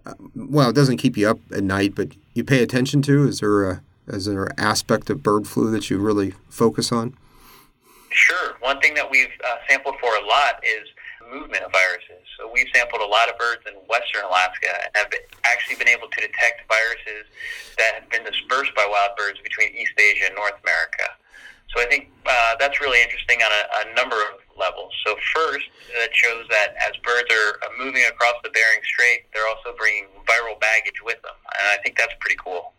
uh, 0.05 0.13
well, 0.33 0.69
it 0.69 0.75
doesn't 0.75 0.95
keep 0.95 1.17
you 1.17 1.27
up 1.27 1.39
at 1.51 1.61
night, 1.61 1.93
but 1.93 2.15
you 2.33 2.45
pay 2.45 2.63
attention 2.63 3.01
to? 3.01 3.27
Is 3.27 3.41
there 3.41 3.69
a 3.69 3.81
is 4.07 4.27
there 4.27 4.45
an 4.45 4.53
aspect 4.57 5.09
of 5.09 5.21
bird 5.21 5.45
flu 5.45 5.69
that 5.71 5.89
you 5.89 5.97
really 5.97 6.35
focus 6.47 6.89
on? 6.89 7.17
Sure. 8.11 8.55
One 8.61 8.79
thing 8.79 8.93
that 8.93 9.11
we've 9.11 9.27
uh, 9.45 9.55
sampled 9.67 9.95
for 9.99 10.15
a 10.15 10.25
lot 10.25 10.63
is 10.63 10.87
movement 11.29 11.63
of 11.63 11.71
viruses. 11.71 12.20
We've 12.49 12.69
sampled 12.73 13.01
a 13.01 13.07
lot 13.07 13.29
of 13.29 13.37
birds 13.37 13.61
in 13.67 13.73
western 13.85 14.25
Alaska 14.25 14.71
and 14.71 14.89
have 14.95 15.11
actually 15.45 15.75
been 15.77 15.89
able 15.89 16.07
to 16.07 16.19
detect 16.21 16.65
viruses 16.65 17.29
that 17.77 18.01
have 18.01 18.09
been 18.09 18.23
dispersed 18.23 18.73
by 18.75 18.85
wild 18.87 19.17
birds 19.17 19.39
between 19.43 19.75
East 19.75 19.93
Asia 19.97 20.25
and 20.27 20.35
North 20.35 20.57
America. 20.63 21.07
So 21.71 21.79
I 21.79 21.87
think 21.87 22.11
uh, 22.27 22.55
that's 22.59 22.81
really 22.81 23.01
interesting 23.01 23.39
on 23.39 23.51
a, 23.51 23.63
a 23.87 23.95
number 23.95 24.19
of 24.19 24.43
levels. 24.59 24.91
So 25.07 25.15
first, 25.33 25.71
that 25.95 26.11
shows 26.11 26.43
that 26.51 26.75
as 26.83 26.93
birds 26.99 27.31
are 27.31 27.55
moving 27.79 28.03
across 28.11 28.35
the 28.43 28.51
Bering 28.51 28.83
Strait, 28.83 29.31
they're 29.33 29.47
also 29.47 29.71
bringing 29.77 30.11
viral 30.27 30.59
baggage 30.59 30.99
with 31.03 31.21
them, 31.23 31.35
and 31.59 31.65
I 31.71 31.81
think 31.81 31.97
that's 31.97 32.13
pretty 32.19 32.37
cool. 32.43 32.73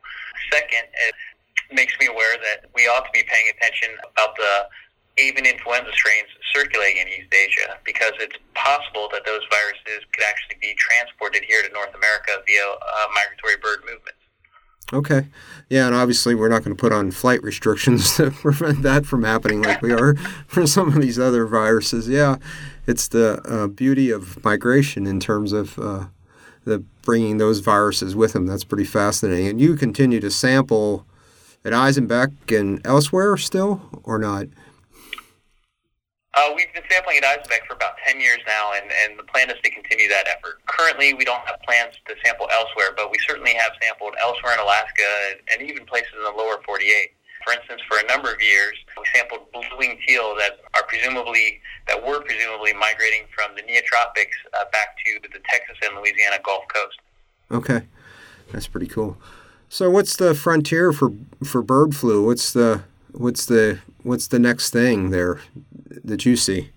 Second, 0.52 0.84
it 1.08 1.14
makes 1.72 1.96
me 1.98 2.06
aware 2.06 2.36
that 2.36 2.68
we 2.76 2.84
ought 2.84 3.08
to 3.08 3.12
be 3.12 3.24
paying 3.24 3.48
attention 3.56 3.96
about 4.04 4.36
the 4.36 4.68
avian 5.18 5.44
influenza 5.44 5.92
strains 5.92 6.28
circulating 6.54 7.02
in 7.02 7.08
East 7.08 7.32
Asia 7.32 7.78
because 7.84 8.12
it's 8.20 8.36
possible 8.54 9.08
that 9.12 9.24
those 9.24 9.42
viruses 9.50 10.04
could 10.12 10.24
actually 10.24 10.56
be 10.60 10.74
transported 10.76 11.42
here 11.44 11.62
to 11.62 11.72
North 11.72 11.94
America 11.94 12.42
via 12.46 12.66
uh, 12.72 13.06
migratory 13.14 13.56
bird 13.62 13.80
movements. 13.80 14.18
Okay. 14.92 15.26
Yeah, 15.70 15.86
and 15.86 15.94
obviously 15.94 16.34
we're 16.34 16.50
not 16.50 16.64
going 16.64 16.76
to 16.76 16.80
put 16.80 16.92
on 16.92 17.10
flight 17.10 17.42
restrictions 17.42 18.16
to 18.16 18.30
prevent 18.30 18.82
that 18.82 19.06
from 19.06 19.24
happening 19.24 19.62
like 19.62 19.80
we 19.80 19.92
are 19.92 20.14
for 20.46 20.66
some 20.66 20.88
of 20.88 21.00
these 21.00 21.18
other 21.18 21.46
viruses. 21.46 22.08
Yeah, 22.08 22.36
it's 22.86 23.08
the 23.08 23.40
uh, 23.48 23.68
beauty 23.68 24.10
of 24.10 24.42
migration 24.44 25.06
in 25.06 25.18
terms 25.18 25.52
of 25.52 25.78
uh, 25.78 26.06
the 26.64 26.84
bringing 27.02 27.38
those 27.38 27.60
viruses 27.60 28.14
with 28.14 28.34
them. 28.34 28.46
That's 28.46 28.64
pretty 28.64 28.84
fascinating. 28.84 29.48
And 29.48 29.60
you 29.60 29.76
continue 29.76 30.20
to 30.20 30.30
sample 30.30 31.06
at 31.64 31.72
Izembek 31.72 32.58
and 32.58 32.84
elsewhere 32.84 33.36
still, 33.36 33.82
or 34.04 34.18
not? 34.18 34.46
Uh, 36.34 36.48
we've 36.56 36.72
been 36.72 36.82
sampling 36.88 37.18
at 37.18 37.24
Izembek 37.24 37.68
for 37.68 37.74
about 37.74 38.00
10 38.08 38.18
years 38.18 38.40
now, 38.48 38.72
and, 38.72 38.88
and 39.04 39.18
the 39.18 39.22
plan 39.28 39.50
is 39.50 39.60
to 39.62 39.70
continue 39.70 40.08
that 40.08 40.24
effort. 40.28 40.64
Currently, 40.64 41.12
we 41.12 41.24
don't 41.24 41.44
have 41.44 41.60
plans 41.60 41.92
to 42.08 42.14
sample 42.24 42.48
elsewhere, 42.50 42.96
but 42.96 43.10
we 43.10 43.18
certainly 43.28 43.52
have 43.52 43.72
sampled 43.82 44.14
elsewhere 44.18 44.54
in 44.54 44.60
Alaska 44.60 45.36
and 45.52 45.60
even 45.60 45.84
places 45.84 46.12
in 46.16 46.24
the 46.24 46.32
lower 46.32 46.56
48. 46.64 46.88
For 47.44 47.52
instance, 47.52 47.82
for 47.86 47.98
a 47.98 48.06
number 48.08 48.32
of 48.32 48.40
years, 48.40 48.72
we 48.96 49.04
sampled 49.14 49.52
blue-winged 49.52 49.98
teal 50.06 50.34
that 50.38 50.60
are 50.74 50.84
presumably 50.84 51.60
that 51.88 52.00
were 52.00 52.22
presumably 52.22 52.72
migrating 52.72 53.26
from 53.34 53.54
the 53.56 53.62
neotropics 53.62 54.38
uh, 54.54 54.64
back 54.72 54.96
to 55.04 55.28
the 55.28 55.40
Texas 55.50 55.76
and 55.84 55.96
Louisiana 55.96 56.38
Gulf 56.44 56.62
Coast. 56.72 57.00
Okay, 57.50 57.82
that's 58.52 58.68
pretty 58.68 58.86
cool. 58.86 59.18
So, 59.68 59.90
what's 59.90 60.14
the 60.14 60.34
frontier 60.34 60.92
for 60.92 61.10
for 61.44 61.62
bird 61.62 61.96
flu? 61.96 62.24
What's 62.24 62.52
the 62.52 62.84
what's 63.10 63.44
the 63.46 63.80
what's 64.04 64.28
the 64.28 64.38
next 64.38 64.70
thing 64.70 65.10
there 65.10 65.40
that 66.04 66.24
you 66.24 66.36
see? 66.36 66.70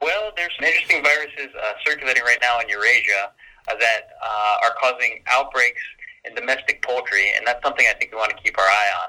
Well, 0.00 0.32
there's 0.36 0.52
some 0.58 0.64
interesting 0.64 1.02
viruses 1.02 1.54
uh, 1.54 1.72
circulating 1.84 2.22
right 2.24 2.38
now 2.40 2.60
in 2.60 2.68
Eurasia 2.68 3.32
uh, 3.68 3.74
that 3.78 4.08
uh, 4.22 4.64
are 4.64 4.74
causing 4.80 5.22
outbreaks 5.30 5.82
in 6.24 6.34
domestic 6.34 6.82
poultry, 6.82 7.32
and 7.36 7.46
that's 7.46 7.62
something 7.62 7.86
I 7.88 7.96
think 7.98 8.12
we 8.12 8.18
want 8.18 8.30
to 8.30 8.42
keep 8.42 8.58
our 8.58 8.64
eye 8.64 8.90
on. 9.02 9.08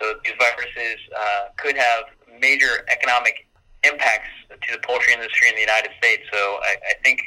So 0.00 0.14
these 0.24 0.34
viruses 0.38 0.98
uh, 1.18 1.44
could 1.56 1.76
have 1.76 2.04
major 2.38 2.84
economic 2.92 3.48
impacts 3.84 4.28
to 4.50 4.72
the 4.72 4.78
poultry 4.86 5.14
industry 5.14 5.48
in 5.48 5.54
the 5.54 5.60
United 5.60 5.90
States. 5.98 6.22
So 6.32 6.38
I, 6.38 6.76
I 6.90 6.94
think 7.02 7.22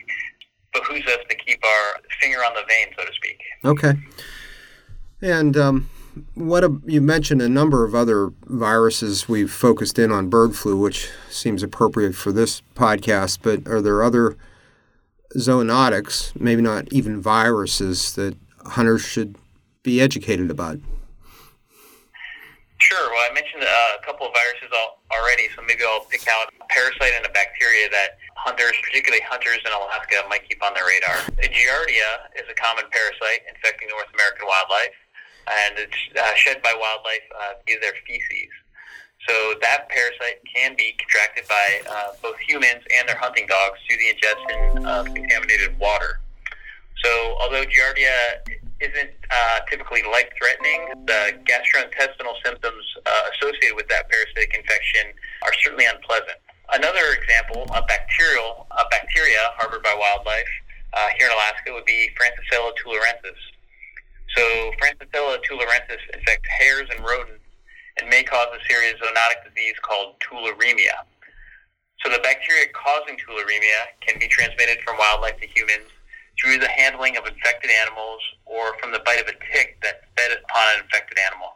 behooves 0.73 1.07
us 1.07 1.19
to 1.29 1.35
keep 1.35 1.63
our 1.65 2.01
finger 2.21 2.39
on 2.39 2.53
the 2.53 2.61
vein, 2.67 2.93
so 2.97 3.05
to 3.05 3.13
speak. 3.13 3.39
Okay. 3.65 3.93
And 5.21 5.57
um, 5.57 5.89
what 6.35 6.63
a, 6.63 6.79
you 6.85 7.01
mentioned 7.01 7.41
a 7.41 7.49
number 7.49 7.85
of 7.85 7.95
other 7.95 8.31
viruses. 8.45 9.27
We've 9.27 9.51
focused 9.51 9.99
in 9.99 10.11
on 10.11 10.29
bird 10.29 10.55
flu, 10.55 10.77
which 10.77 11.09
seems 11.29 11.63
appropriate 11.63 12.15
for 12.15 12.31
this 12.31 12.61
podcast. 12.75 13.39
But 13.41 13.67
are 13.67 13.81
there 13.81 14.03
other 14.03 14.37
zoonotics, 15.35 16.39
maybe 16.39 16.61
not 16.61 16.91
even 16.91 17.21
viruses, 17.21 18.13
that 18.15 18.35
hunters 18.65 19.01
should 19.01 19.35
be 19.83 20.01
educated 20.01 20.49
about? 20.51 20.79
Sure. 22.79 23.11
Well, 23.11 23.27
I 23.29 23.33
mentioned 23.33 23.63
uh, 23.63 23.99
a 23.99 24.05
couple 24.05 24.25
of 24.25 24.33
viruses 24.33 24.71
already, 25.11 25.51
so 25.55 25.61
maybe 25.67 25.83
I'll 25.83 26.07
pick 26.07 26.25
out 26.31 26.47
a 26.61 26.65
parasite 26.71 27.11
and 27.11 27.25
a 27.25 27.33
bacteria 27.35 27.91
that 27.91 28.17
hunters, 28.39 28.73
particularly 28.81 29.21
hunters 29.27 29.59
in 29.67 29.71
Alaska, 29.75 30.23
might 30.31 30.47
keep 30.47 30.63
on 30.63 30.73
their 30.73 30.87
radar. 30.87 31.19
Giardia 31.43 32.09
is 32.39 32.47
a 32.47 32.55
common 32.55 32.87
parasite 32.87 33.43
infecting 33.51 33.91
North 33.91 34.07
American 34.15 34.47
wildlife 34.47 34.95
and 35.47 35.79
it's 35.79 36.01
uh, 36.19 36.33
shed 36.35 36.61
by 36.61 36.73
wildlife 36.73 37.27
uh, 37.35 37.53
via 37.65 37.79
their 37.79 37.93
feces. 38.07 38.51
So 39.27 39.53
that 39.61 39.89
parasite 39.89 40.41
can 40.55 40.75
be 40.75 40.95
contracted 40.97 41.47
by 41.47 41.81
uh, 41.89 42.11
both 42.21 42.37
humans 42.39 42.83
and 42.97 43.07
their 43.07 43.17
hunting 43.17 43.47
dogs 43.47 43.77
through 43.87 43.97
the 43.97 44.09
ingestion 44.09 44.85
of 44.85 45.05
contaminated 45.13 45.77
water. 45.77 46.19
So 47.03 47.37
although 47.39 47.63
Giardia 47.63 48.39
isn't 48.79 49.11
uh, 49.29 49.59
typically 49.69 50.03
life-threatening, 50.03 51.05
the 51.05 51.35
gastrointestinal 51.43 52.35
symptoms 52.43 52.83
uh, 53.05 53.23
associated 53.35 53.75
with 53.75 53.87
that 53.89 54.09
parasitic 54.09 54.55
infection 54.55 55.11
are 55.43 55.53
certainly 55.61 55.85
unpleasant. 55.85 56.39
Another 56.71 57.13
example, 57.19 57.67
a 57.75 57.81
bacterial, 57.83 58.67
a 58.71 58.85
bacteria 58.89 59.39
harbored 59.57 59.83
by 59.83 59.93
wildlife 59.93 60.47
uh, 60.93 61.07
here 61.17 61.27
in 61.27 61.33
Alaska 61.33 61.73
would 61.73 61.85
be 61.85 62.09
Francisella 62.15 62.71
tularensis. 62.79 63.37
So 64.35 64.71
Francisella 64.81 65.39
tularensis 65.43 66.01
infects 66.13 66.49
hares 66.59 66.87
and 66.95 67.05
rodents 67.05 67.43
and 67.97 68.09
may 68.09 68.23
cause 68.23 68.47
a 68.53 68.59
serious 68.71 68.95
zoonotic 68.99 69.43
disease 69.47 69.75
called 69.81 70.15
tularemia. 70.19 71.03
So 72.03 72.09
the 72.09 72.19
bacteria 72.19 72.67
causing 72.73 73.17
tularemia 73.17 73.91
can 74.01 74.19
be 74.19 74.27
transmitted 74.27 74.79
from 74.85 74.97
wildlife 74.97 75.39
to 75.41 75.47
humans 75.47 75.89
through 76.39 76.57
the 76.57 76.69
handling 76.69 77.17
of 77.17 77.25
infected 77.25 77.69
animals 77.81 78.21
or 78.45 78.77
from 78.79 78.91
the 78.91 78.99
bite 78.99 79.19
of 79.19 79.27
a 79.27 79.35
tick 79.51 79.77
that 79.83 80.03
fed 80.15 80.31
upon 80.31 80.63
an 80.75 80.83
infected 80.83 81.17
animal. 81.19 81.55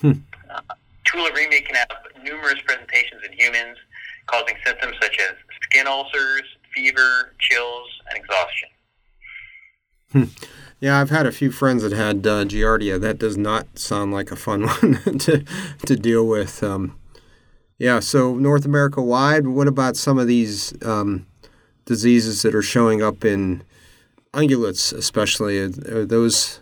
Hmm. 0.00 0.12
Uh, 0.50 0.74
tularemia 1.06 1.64
can 1.64 1.76
have 1.76 2.22
numerous 2.22 2.60
presentations 2.66 3.22
in 3.24 3.32
humans, 3.32 3.78
causing 4.26 4.56
symptoms 4.64 4.96
such 5.00 5.18
as 5.18 5.36
skin 5.62 5.86
ulcers, 5.86 6.42
fever, 6.74 7.34
chills, 7.38 7.88
and 8.08 8.18
exhaustion. 8.18 8.68
Hmm. 10.12 10.24
Yeah, 10.80 10.98
I've 10.98 11.10
had 11.10 11.26
a 11.26 11.32
few 11.32 11.52
friends 11.52 11.82
that 11.82 11.92
had 11.92 12.26
uh, 12.26 12.44
Giardia. 12.46 12.98
That 12.98 13.18
does 13.18 13.36
not 13.36 13.78
sound 13.78 14.12
like 14.12 14.30
a 14.30 14.36
fun 14.36 14.62
one 14.66 15.18
to 15.18 15.44
to 15.86 15.96
deal 15.96 16.26
with. 16.26 16.62
Um, 16.62 16.96
yeah, 17.78 18.00
so 18.00 18.34
North 18.34 18.64
America 18.64 19.00
wide, 19.00 19.46
what 19.46 19.66
about 19.66 19.96
some 19.96 20.18
of 20.18 20.26
these 20.26 20.74
um, 20.84 21.26
diseases 21.86 22.42
that 22.42 22.54
are 22.54 22.62
showing 22.62 23.02
up 23.02 23.24
in 23.24 23.62
ungulates, 24.34 24.92
especially? 24.92 25.58
Are, 25.58 25.70
are, 25.90 26.04
those 26.04 26.60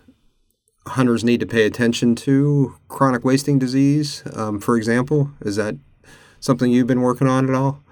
hunters 0.86 1.24
need 1.24 1.40
to 1.40 1.46
pay 1.46 1.64
attention 1.64 2.14
to 2.14 2.76
chronic 2.88 3.24
wasting 3.24 3.58
disease, 3.58 4.22
um, 4.34 4.60
for 4.60 4.76
example? 4.76 5.30
Is 5.40 5.56
that 5.56 5.76
something 6.40 6.70
you've 6.70 6.86
been 6.86 7.02
working 7.02 7.28
on 7.28 7.48
at 7.48 7.54
all? 7.54 7.82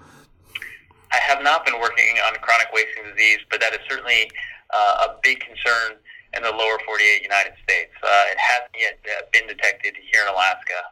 I 1.11 1.17
have 1.17 1.43
not 1.43 1.65
been 1.65 1.79
working 1.79 2.17
on 2.27 2.33
chronic 2.41 2.67
wasting 2.73 3.03
disease, 3.13 3.39
but 3.49 3.59
that 3.59 3.73
is 3.73 3.79
certainly 3.89 4.29
uh, 4.73 5.07
a 5.07 5.15
big 5.23 5.39
concern 5.39 5.97
in 6.35 6.43
the 6.43 6.51
lower 6.51 6.77
48 6.85 7.23
United 7.23 7.53
States. 7.63 7.91
Uh, 8.03 8.31
it 8.31 8.37
hasn't 8.37 8.75
yet 8.77 8.99
been 9.31 9.47
detected 9.47 9.95
here 9.95 10.21
in 10.21 10.29
Alaska. 10.33 10.91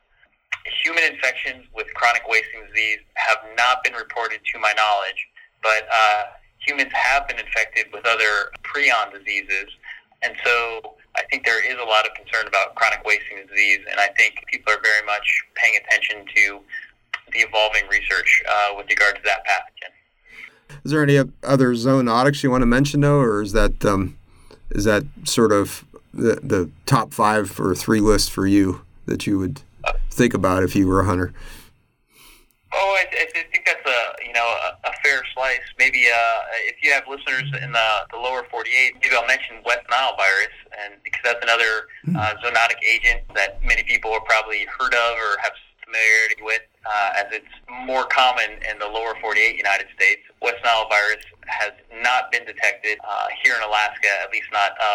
Human 0.83 1.03
infections 1.03 1.65
with 1.75 1.85
chronic 1.93 2.23
wasting 2.27 2.65
disease 2.67 2.99
have 3.15 3.37
not 3.55 3.83
been 3.83 3.93
reported 3.93 4.41
to 4.53 4.59
my 4.59 4.73
knowledge, 4.73 5.21
but 5.61 5.85
uh, 5.91 6.23
humans 6.59 6.91
have 6.93 7.27
been 7.27 7.37
infected 7.37 7.85
with 7.93 8.05
other 8.05 8.49
prion 8.63 9.13
diseases. 9.13 9.69
And 10.23 10.33
so 10.43 10.95
I 11.15 11.23
think 11.29 11.45
there 11.45 11.63
is 11.63 11.77
a 11.77 11.85
lot 11.85 12.05
of 12.05 12.13
concern 12.15 12.47
about 12.47 12.75
chronic 12.75 13.05
wasting 13.05 13.45
disease, 13.47 13.85
and 13.89 13.99
I 13.99 14.07
think 14.17 14.43
people 14.51 14.73
are 14.73 14.81
very 14.81 15.05
much 15.05 15.27
paying 15.53 15.77
attention 15.77 16.25
to 16.35 16.59
the 17.31 17.39
evolving 17.39 17.87
research 17.87 18.43
uh, 18.49 18.73
with 18.77 18.89
regard 18.89 19.15
to 19.15 19.21
that 19.23 19.45
pathogen. 19.45 19.94
Is 20.83 20.91
there 20.91 21.03
any 21.03 21.17
other 21.17 21.73
zoonotics 21.73 22.43
you 22.43 22.51
want 22.51 22.61
to 22.61 22.67
mention, 22.67 23.01
though, 23.01 23.19
or 23.19 23.41
is 23.41 23.53
that 23.53 23.83
um, 23.85 24.17
is 24.71 24.83
that 24.85 25.03
sort 25.23 25.51
of 25.51 25.85
the, 26.13 26.39
the 26.41 26.69
top 26.85 27.13
five 27.13 27.59
or 27.59 27.75
three 27.75 27.99
list 27.99 28.31
for 28.31 28.47
you 28.47 28.81
that 29.05 29.27
you 29.27 29.37
would 29.37 29.61
think 30.09 30.33
about 30.33 30.63
if 30.63 30.75
you 30.75 30.87
were 30.87 31.01
a 31.01 31.05
hunter? 31.05 31.33
Oh, 32.73 32.97
I, 32.99 33.05
I 33.07 33.25
think 33.31 33.65
that's 33.65 33.87
a 33.87 34.25
you 34.25 34.33
know 34.33 34.45
a, 34.45 34.89
a 34.89 34.93
fair 35.03 35.23
slice. 35.33 35.59
Maybe 35.79 36.07
uh, 36.07 36.39
if 36.67 36.75
you 36.83 36.91
have 36.91 37.03
listeners 37.07 37.49
in 37.61 37.71
the, 37.71 37.89
the 38.11 38.17
lower 38.17 38.43
48, 38.51 38.95
maybe 39.01 39.15
I'll 39.15 39.27
mention 39.27 39.57
West 39.65 39.85
Nile 39.89 40.15
virus, 40.17 40.55
and 40.83 40.95
because 41.03 41.21
that's 41.23 41.43
another 41.43 41.87
hmm. 42.03 42.15
uh, 42.15 42.33
zoonotic 42.43 42.83
agent 42.83 43.21
that 43.35 43.63
many 43.63 43.83
people 43.83 44.11
have 44.13 44.25
probably 44.25 44.65
heard 44.77 44.93
of 44.93 45.17
or 45.17 45.37
have 45.41 45.53
familiarity 45.85 46.41
with, 46.41 46.61
uh, 46.85 47.11
as 47.17 47.25
it's 47.31 47.55
more 47.85 48.05
common 48.05 48.61
in 48.69 48.79
the 48.79 48.85
lower 48.85 49.15
48 49.21 49.57
United 49.57 49.87
States. 49.95 50.21
West 50.41 50.57
Nile 50.63 50.87
virus 50.89 51.23
has 51.47 51.71
not 52.01 52.31
been 52.31 52.45
detected 52.45 52.97
uh, 53.03 53.27
here 53.43 53.55
in 53.55 53.63
Alaska, 53.63 54.07
at 54.23 54.31
least 54.31 54.47
not 54.53 54.71
a, 54.77 54.93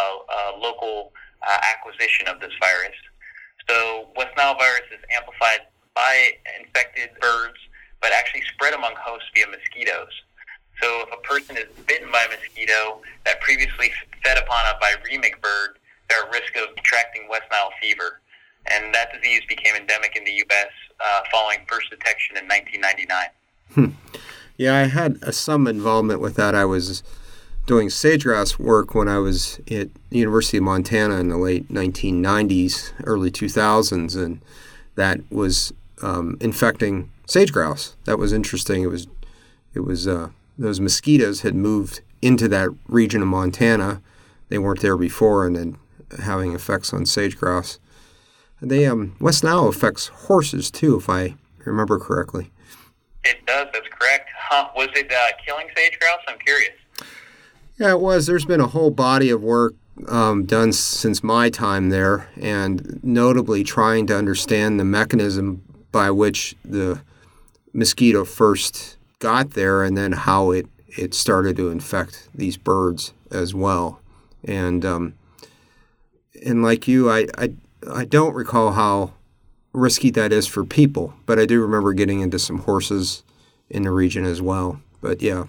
a 0.55 0.59
local 0.59 1.13
uh, 1.43 1.59
acquisition 1.75 2.29
of 2.29 2.41
this 2.41 2.53
virus. 2.61 2.97
So 3.69 4.09
West 4.17 4.37
Nile 4.37 4.55
virus 4.55 4.87
is 4.93 5.01
amplified 5.17 5.67
by 5.95 6.33
infected 6.59 7.11
birds, 7.21 7.59
but 8.01 8.13
actually 8.13 8.43
spread 8.55 8.75
among 8.75 8.95
hosts 8.97 9.29
via 9.35 9.47
mosquitoes. 9.47 10.11
So 10.81 11.05
if 11.07 11.13
a 11.13 11.21
person 11.23 11.57
is 11.57 11.69
bitten 11.87 12.11
by 12.11 12.25
a 12.25 12.29
mosquito 12.29 13.03
that 13.25 13.41
previously 13.41 13.93
fed 14.25 14.39
upon 14.39 14.65
a 14.65 14.79
viremic 14.81 15.41
bird, 15.43 15.79
they're 16.09 16.25
at 16.25 16.33
risk 16.33 16.57
of 16.57 16.75
contracting 16.75 17.29
West 17.29 17.45
Nile 17.51 17.71
fever. 17.81 18.21
And 18.67 18.95
that 18.95 19.13
disease 19.13 19.43
became 19.49 19.75
endemic 19.75 20.17
in 20.17 20.25
the 20.25 20.33
U.S. 20.33 20.69
Uh, 21.01 21.23
following 21.33 21.59
first 21.67 21.91
detection 21.91 22.37
in 22.37 22.47
1999. 22.47 23.29
Hmm. 23.75 24.21
Yeah, 24.57 24.77
I 24.77 24.89
had 24.89 25.35
some 25.35 25.67
involvement 25.67 26.21
with 26.21 26.35
that. 26.37 26.55
I 26.55 26.67
was 26.67 27.03
doing 27.67 27.89
sage-grouse 27.89 28.59
work 28.59 28.95
when 28.95 29.09
I 29.09 29.19
was 29.19 29.61
at 29.71 29.89
University 30.11 30.59
of 30.59 30.65
Montana 30.65 31.17
in 31.17 31.29
the 31.29 31.39
late 31.39 31.69
1990s, 31.73 32.93
early 33.05 33.31
2000s, 33.31 34.17
and 34.17 34.41
that 34.97 35.21
was 35.31 35.73
um, 36.03 36.37
infecting 36.41 37.11
sage-grouse. 37.27 37.97
That 38.05 38.19
was 38.19 38.33
interesting. 38.33 38.83
It 38.83 38.89
was, 38.89 39.07
it 39.73 39.81
was 39.81 40.09
uh, 40.09 40.31
those 40.59 40.81
mosquitoes 40.81 41.41
had 41.41 41.55
moved 41.55 42.01
into 42.21 42.49
that 42.49 42.71
region 42.89 43.23
of 43.23 43.29
Montana. 43.29 44.03
They 44.49 44.59
weren't 44.59 44.81
there 44.81 44.97
before, 44.97 45.47
and 45.47 45.57
then 45.57 45.79
having 46.23 46.55
effects 46.55 46.93
on 46.93 47.07
sage-grouse. 47.07 47.79
They 48.63 48.87
um, 48.87 49.17
West 49.21 49.43
Nile 49.43 49.69
affects 49.69 50.09
horses 50.09 50.71
too, 50.71 50.97
if 50.97 51.09
I 51.09 51.35
remember 51.65 51.99
correctly. 51.99 52.51
It 53.25 53.45
does. 53.47 53.69
That's 53.73 53.89
correct. 53.89 54.31
Huh. 54.37 54.69
Was 54.77 54.89
it 54.95 55.11
uh, 55.13 55.37
killing 55.45 55.69
sage 55.77 55.99
grouse? 55.99 56.21
I'm 56.29 56.39
curious. 56.39 56.73
Yeah, 57.79 57.91
it 57.91 58.01
was. 58.01 58.27
There's 58.27 58.45
been 58.45 58.61
a 58.61 58.67
whole 58.67 58.91
body 58.91 59.31
of 59.31 59.43
work 59.43 59.75
um, 60.09 60.45
done 60.45 60.73
since 60.73 61.23
my 61.23 61.51
time 61.51 61.91
there, 61.91 62.29
and 62.41 63.01
notably 63.03 63.65
trying 63.65 64.07
to 64.09 64.17
understand 64.17 64.79
the 64.79 64.85
mechanism 64.85 65.63
by 65.93 66.11
which 66.11 66.55
the 66.65 67.01
mosquito 67.73 68.25
first 68.25 68.97
got 69.19 69.53
there, 69.53 69.83
and 69.83 69.97
then 69.97 70.13
how 70.13 70.51
it 70.51 70.67
it 70.89 71.15
started 71.15 71.57
to 71.57 71.71
infect 71.71 72.29
these 72.35 72.57
birds 72.57 73.13
as 73.31 73.55
well. 73.55 74.01
And 74.45 74.85
um, 74.85 75.15
and 76.45 76.63
like 76.63 76.89
you, 76.89 77.11
I, 77.11 77.27
I 77.39 77.53
I 77.89 78.05
don't 78.05 78.35
recall 78.35 78.73
how 78.73 79.13
risky 79.73 80.11
that 80.11 80.33
is 80.33 80.47
for 80.47 80.65
people, 80.65 81.15
but 81.27 81.39
I 81.39 81.47
do 81.47 81.61
remember 81.61 81.93
getting 81.93 82.21
into 82.21 82.39
some 82.39 82.59
horses 82.59 83.23
in 83.69 83.83
the 83.83 83.91
region 83.91 84.25
as 84.25 84.43
well. 84.43 84.81
But 85.01 85.23
yeah, 85.23 85.45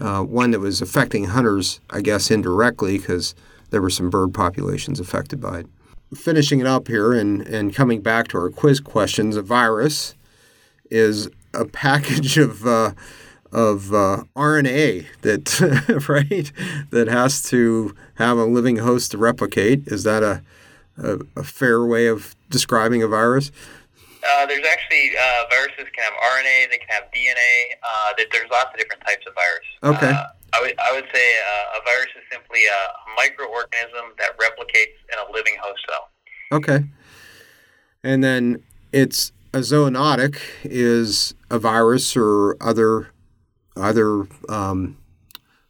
uh, 0.00 0.22
one 0.22 0.52
that 0.52 0.60
was 0.60 0.80
affecting 0.80 1.24
hunters, 1.24 1.80
I 1.90 2.00
guess, 2.00 2.30
indirectly 2.30 2.98
because 2.98 3.34
there 3.70 3.82
were 3.82 3.90
some 3.90 4.10
bird 4.10 4.32
populations 4.32 5.00
affected 5.00 5.40
by 5.40 5.60
it. 5.60 5.66
Finishing 6.14 6.60
it 6.60 6.66
up 6.66 6.88
here 6.88 7.12
and, 7.12 7.42
and 7.42 7.74
coming 7.74 8.00
back 8.00 8.28
to 8.28 8.38
our 8.38 8.48
quiz 8.48 8.80
questions, 8.80 9.36
a 9.36 9.42
virus 9.42 10.14
is 10.90 11.28
a 11.52 11.64
package 11.66 12.38
of 12.38 12.66
uh, 12.66 12.92
of 13.50 13.94
uh, 13.94 14.24
RNA 14.36 15.06
that 15.22 16.06
right 16.08 16.52
that 16.90 17.08
has 17.08 17.42
to 17.44 17.94
have 18.14 18.38
a 18.38 18.44
living 18.44 18.76
host 18.76 19.10
to 19.12 19.18
replicate. 19.18 19.86
Is 19.86 20.04
that 20.04 20.22
a 20.22 20.42
a, 21.02 21.40
a 21.40 21.44
fair 21.44 21.84
way 21.84 22.06
of 22.06 22.36
describing 22.50 23.02
a 23.02 23.08
virus? 23.08 23.50
Uh, 24.28 24.46
there's 24.46 24.66
actually 24.66 25.12
uh, 25.16 25.44
viruses 25.50 25.86
can 25.94 26.04
have 26.04 26.12
RNA, 26.14 26.70
they 26.70 26.78
can 26.78 26.88
have 26.88 27.04
DNA. 27.14 27.76
Uh, 27.82 28.24
there's 28.32 28.50
lots 28.50 28.70
of 28.72 28.78
different 28.78 29.02
types 29.06 29.24
of 29.26 29.34
virus. 29.34 29.96
Okay. 29.96 30.12
Uh, 30.12 30.26
I 30.52 30.60
would 30.60 30.74
I 30.78 30.92
would 30.92 31.04
say 31.12 31.34
uh, 31.38 31.78
a 31.78 31.84
virus 31.84 32.08
is 32.16 32.24
simply 32.32 32.60
a 32.66 33.20
microorganism 33.20 34.16
that 34.18 34.38
replicates 34.38 34.96
in 35.12 35.18
a 35.18 35.32
living 35.32 35.54
host 35.60 35.80
cell. 35.88 36.08
Okay. 36.52 36.84
And 38.02 38.24
then 38.24 38.62
it's 38.92 39.32
a 39.52 39.58
zoonotic 39.58 40.40
is 40.64 41.34
a 41.50 41.58
virus 41.58 42.16
or 42.16 42.56
other 42.60 43.10
other 43.76 44.26
um, 44.48 44.96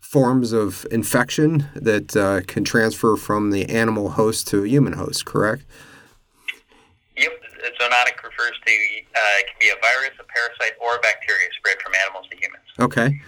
forms 0.08 0.54
of 0.54 0.86
infection 0.90 1.66
that 1.74 2.16
uh, 2.16 2.40
can 2.46 2.64
transfer 2.64 3.14
from 3.14 3.50
the 3.50 3.68
animal 3.68 4.08
host 4.08 4.48
to 4.48 4.64
a 4.64 4.66
human 4.66 4.94
host, 4.94 5.26
correct? 5.26 5.66
Yep. 7.18 7.30
Zoonotic 7.78 8.16
refers 8.24 8.56
to 8.64 8.72
uh, 8.72 9.38
it 9.38 9.46
can 9.48 9.56
be 9.60 9.68
a 9.68 9.78
virus, 9.82 10.16
a 10.18 10.24
parasite, 10.24 10.78
or 10.80 10.96
a 10.96 11.00
bacteria 11.00 11.48
spread 11.58 11.76
from 11.82 11.92
animals 11.94 12.26
to 12.30 12.38
humans. 12.38 12.64
Okay. 12.80 13.20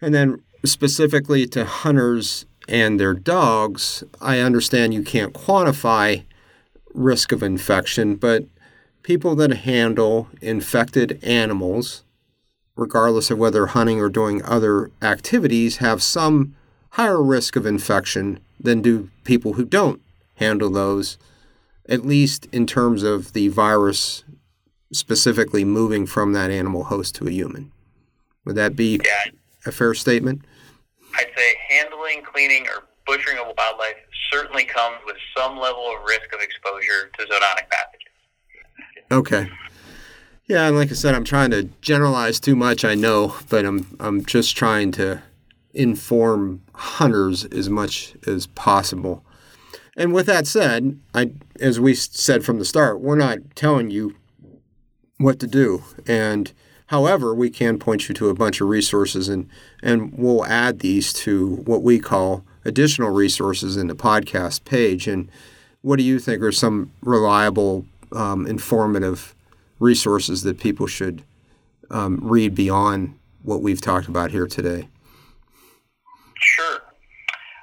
And 0.00 0.14
then 0.14 0.44
specifically 0.64 1.44
to 1.48 1.64
hunters 1.64 2.46
and 2.68 3.00
their 3.00 3.12
dogs, 3.12 4.04
I 4.20 4.38
understand 4.38 4.94
you 4.94 5.02
can't 5.02 5.34
quantify 5.34 6.22
risk 6.94 7.32
of 7.32 7.42
infection, 7.42 8.14
but 8.14 8.44
people 9.02 9.34
that 9.34 9.50
handle 9.50 10.28
infected 10.40 11.18
animals 11.24 12.04
regardless 12.76 13.30
of 13.30 13.38
whether 13.38 13.66
hunting 13.66 14.00
or 14.00 14.08
doing 14.08 14.44
other 14.44 14.90
activities, 15.02 15.78
have 15.78 16.02
some 16.02 16.54
higher 16.90 17.22
risk 17.22 17.56
of 17.56 17.66
infection 17.66 18.38
than 18.60 18.82
do 18.82 19.10
people 19.24 19.54
who 19.54 19.64
don't 19.64 20.00
handle 20.36 20.70
those, 20.70 21.18
at 21.88 22.04
least 22.04 22.46
in 22.52 22.66
terms 22.66 23.02
of 23.02 23.32
the 23.32 23.48
virus 23.48 24.24
specifically 24.92 25.64
moving 25.64 26.06
from 26.06 26.32
that 26.32 26.50
animal 26.50 26.84
host 26.84 27.14
to 27.16 27.26
a 27.26 27.30
human. 27.30 27.72
Would 28.44 28.56
that 28.56 28.76
be 28.76 29.00
yeah. 29.04 29.32
a 29.66 29.72
fair 29.72 29.94
statement? 29.94 30.42
I'd 31.16 31.30
say 31.36 31.54
handling, 31.68 32.22
cleaning, 32.22 32.66
or 32.68 32.84
butchering 33.06 33.38
of 33.38 33.46
wildlife 33.56 33.96
certainly 34.30 34.64
comes 34.64 34.96
with 35.06 35.16
some 35.36 35.58
level 35.58 35.92
of 35.94 36.04
risk 36.06 36.32
of 36.32 36.40
exposure 36.40 37.10
to 37.18 37.26
zoonotic 37.26 37.66
pathogens. 37.68 39.12
Okay. 39.12 39.48
Yeah, 40.48 40.68
and 40.68 40.76
like 40.76 40.92
I 40.92 40.94
said, 40.94 41.14
I'm 41.14 41.24
trying 41.24 41.50
to 41.50 41.64
generalize 41.80 42.38
too 42.38 42.54
much. 42.54 42.84
I 42.84 42.94
know, 42.94 43.34
but 43.48 43.64
I'm 43.64 43.96
I'm 43.98 44.24
just 44.24 44.56
trying 44.56 44.92
to 44.92 45.22
inform 45.74 46.62
hunters 46.72 47.44
as 47.46 47.68
much 47.68 48.14
as 48.26 48.46
possible. 48.46 49.24
And 49.96 50.12
with 50.12 50.26
that 50.26 50.46
said, 50.46 51.00
I 51.14 51.32
as 51.60 51.80
we 51.80 51.94
said 51.94 52.44
from 52.44 52.58
the 52.58 52.64
start, 52.64 53.00
we're 53.00 53.16
not 53.16 53.38
telling 53.56 53.90
you 53.90 54.14
what 55.18 55.40
to 55.40 55.48
do. 55.48 55.82
And 56.06 56.52
however, 56.86 57.34
we 57.34 57.50
can 57.50 57.78
point 57.78 58.08
you 58.08 58.14
to 58.14 58.28
a 58.28 58.34
bunch 58.34 58.60
of 58.60 58.68
resources 58.68 59.28
and 59.28 59.48
and 59.82 60.12
we'll 60.16 60.44
add 60.46 60.78
these 60.78 61.12
to 61.14 61.56
what 61.64 61.82
we 61.82 61.98
call 61.98 62.44
additional 62.64 63.10
resources 63.10 63.76
in 63.76 63.88
the 63.88 63.96
podcast 63.96 64.64
page. 64.64 65.08
And 65.08 65.28
what 65.82 65.96
do 65.96 66.04
you 66.04 66.20
think 66.20 66.42
are 66.42 66.52
some 66.52 66.92
reliable, 67.02 67.84
um, 68.12 68.46
informative 68.46 69.35
resources 69.78 70.42
that 70.42 70.58
people 70.58 70.86
should 70.86 71.22
um, 71.90 72.18
read 72.22 72.54
beyond 72.54 73.18
what 73.42 73.62
we've 73.62 73.80
talked 73.80 74.08
about 74.08 74.30
here 74.30 74.46
today? 74.46 74.88
Sure. 76.36 76.80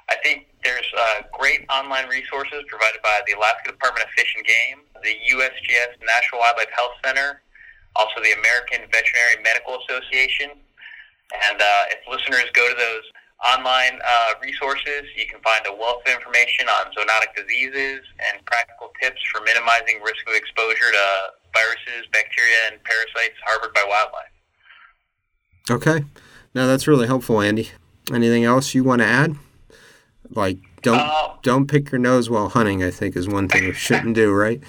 I 0.08 0.16
think 0.22 0.46
there's 0.64 0.86
uh, 0.96 1.22
great 1.32 1.66
online 1.68 2.08
resources 2.08 2.64
provided 2.68 3.02
by 3.02 3.20
the 3.26 3.34
Alaska 3.34 3.70
Department 3.70 4.06
of 4.06 4.10
Fish 4.16 4.34
and 4.36 4.44
Game, 4.46 4.78
the 5.02 5.14
USGS 5.36 6.00
National 6.06 6.40
Wildlife 6.40 6.72
Health 6.74 6.96
Center, 7.04 7.42
also 7.96 8.20
the 8.22 8.32
American 8.40 8.88
Veterinary 8.90 9.42
Medical 9.42 9.78
Association. 9.84 10.50
And 11.50 11.60
uh, 11.60 11.92
if 11.92 12.00
listeners 12.08 12.48
go 12.54 12.68
to 12.68 12.76
those 12.76 13.04
online 13.44 14.00
uh, 14.00 14.40
resources, 14.40 15.04
you 15.16 15.26
can 15.26 15.40
find 15.44 15.66
a 15.68 15.74
wealth 15.74 16.00
of 16.06 16.12
information 16.16 16.68
on 16.68 16.88
zoonotic 16.96 17.36
diseases 17.36 18.00
and 18.30 18.40
practical 18.46 18.88
tips 19.00 19.20
for 19.28 19.44
minimizing 19.44 20.00
risk 20.00 20.24
of 20.28 20.34
exposure 20.34 20.90
to 20.92 21.06
viruses, 21.54 22.08
bacteria, 22.12 22.72
and 22.72 22.82
parasites 22.84 23.38
harbored 23.46 23.74
by 23.74 23.84
wildlife. 23.86 24.34
Okay. 25.70 26.04
No, 26.54 26.66
that's 26.66 26.86
really 26.86 27.06
helpful, 27.06 27.40
Andy. 27.40 27.70
Anything 28.12 28.44
else 28.44 28.74
you 28.74 28.84
want 28.84 29.00
to 29.00 29.06
add? 29.06 29.36
Like 30.30 30.58
don't 30.82 31.00
uh, 31.00 31.34
don't 31.42 31.66
pick 31.66 31.90
your 31.90 31.98
nose 31.98 32.28
while 32.28 32.48
hunting. 32.48 32.82
I 32.82 32.90
think 32.90 33.16
is 33.16 33.28
one 33.28 33.48
thing 33.48 33.64
we 33.64 33.72
shouldn't 33.72 34.14
do, 34.14 34.32
right? 34.32 34.60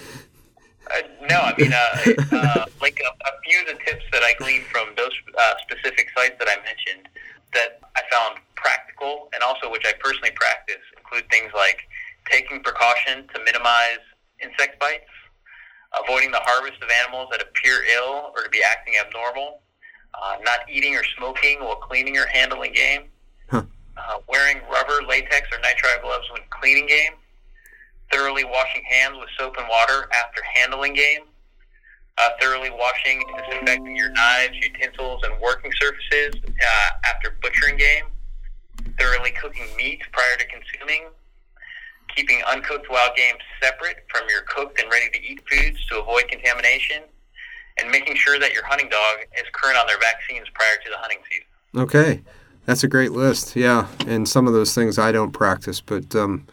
Uh, 0.90 1.02
no, 1.30 1.40
I 1.40 1.54
mean, 1.58 1.74
uh, 1.74 2.14
uh, 2.32 2.66
like 2.82 3.00
a, 3.02 3.10
a, 3.10 3.32
few 3.44 3.60
of 3.62 3.68
the 3.68 3.84
tips 3.84 4.06
that 4.12 4.22
I 4.22 4.34
gleaned 4.38 4.66
from 4.66 4.90
those 4.96 5.12
uh, 5.38 5.54
specific 5.62 6.08
sites 6.16 6.36
that 6.40 6.48
I 6.48 6.62
mentioned 6.64 7.10
that 7.54 7.80
I 7.96 8.02
found 8.12 8.38
practical 8.56 9.30
and 9.34 9.42
also 9.42 9.72
which 9.72 9.84
I 9.86 9.94
personally 10.00 10.32
practice 10.32 10.82
include 10.98 11.30
things 11.32 11.52
like 11.56 11.80
taking 12.30 12.62
precaution 12.62 13.28
to 13.34 13.44
minimize 13.44 14.04
insect 14.42 14.80
bites, 14.80 15.10
avoiding 16.04 16.32
the 16.32 16.42
harvest 16.42 16.82
of 16.82 16.90
animals 17.04 17.30
that 17.32 17.42
appear 17.42 17.84
ill 17.96 18.32
or 18.36 18.44
to 18.44 18.50
be 18.50 18.62
acting 18.64 18.94
abnormal, 19.00 19.62
uh, 20.14 20.38
not 20.44 20.60
eating 20.70 20.96
or 20.96 21.04
smoking 21.18 21.60
while 21.60 21.76
cleaning 21.76 22.18
or 22.18 22.26
handling 22.28 22.74
game, 22.74 23.04
huh. 23.50 23.64
uh, 23.98 24.18
wearing 24.28 24.60
rubber, 24.72 25.06
latex, 25.08 25.48
or 25.52 25.60
nitrile 25.60 26.02
gloves 26.02 26.26
when 26.32 26.42
cleaning 26.50 26.88
game, 26.88 27.14
thoroughly 28.12 28.44
washing 28.44 28.84
hands 28.84 29.16
with 29.20 29.30
soap 29.38 29.56
and 29.58 29.68
water 29.68 30.10
after 30.24 30.42
handling 30.44 30.94
game, 30.94 31.22
uh, 32.18 32.30
thoroughly 32.40 32.70
washing 32.70 33.24
and 33.28 33.46
disinfecting 33.46 33.96
your 33.96 34.10
knives, 34.10 34.56
utensils, 34.56 35.22
and 35.24 35.40
working 35.42 35.72
surfaces 35.80 36.36
uh, 36.46 36.90
after 37.14 37.38
butchering 37.42 37.78
game, 37.78 38.06
thoroughly 39.00 39.32
cooking 39.32 39.68
meat 39.76 40.02
prior 40.12 40.38
to 40.38 40.46
consuming, 40.46 41.08
keeping 42.16 42.42
uncooked 42.50 42.90
wild 42.90 43.16
game 43.16 43.36
separate 43.62 43.98
from 44.08 44.28
your 44.30 44.42
cooked 44.44 44.80
and 44.80 44.90
ready 44.90 45.10
to 45.12 45.22
eat 45.22 45.42
foods 45.50 45.84
to 45.88 46.00
avoid 46.00 46.28
contamination, 46.28 47.04
and 47.78 47.92
making 47.92 48.16
sure 48.16 48.40
that 48.40 48.54
your 48.54 48.66
hunting 48.66 48.90
dog 48.90 49.18
is 49.38 49.44
current 49.52 49.78
on 49.78 49.86
their 49.88 50.00
vaccines 50.00 50.48
prior 50.54 50.78
to 50.84 50.90
the 50.90 50.98
hunting 50.98 51.20
season. 51.30 51.82
Okay. 51.82 52.22
That's 52.66 52.84
a 52.84 52.88
great 52.88 53.12
list. 53.12 53.56
Yeah. 53.56 53.88
And 54.08 54.28
some 54.28 54.48
of 54.48 54.54
those 54.54 54.74
things 54.74 54.98
I 54.98 55.12
don't 55.12 55.32
practice, 55.32 55.82
but 55.82 56.16
um, 56.16 56.48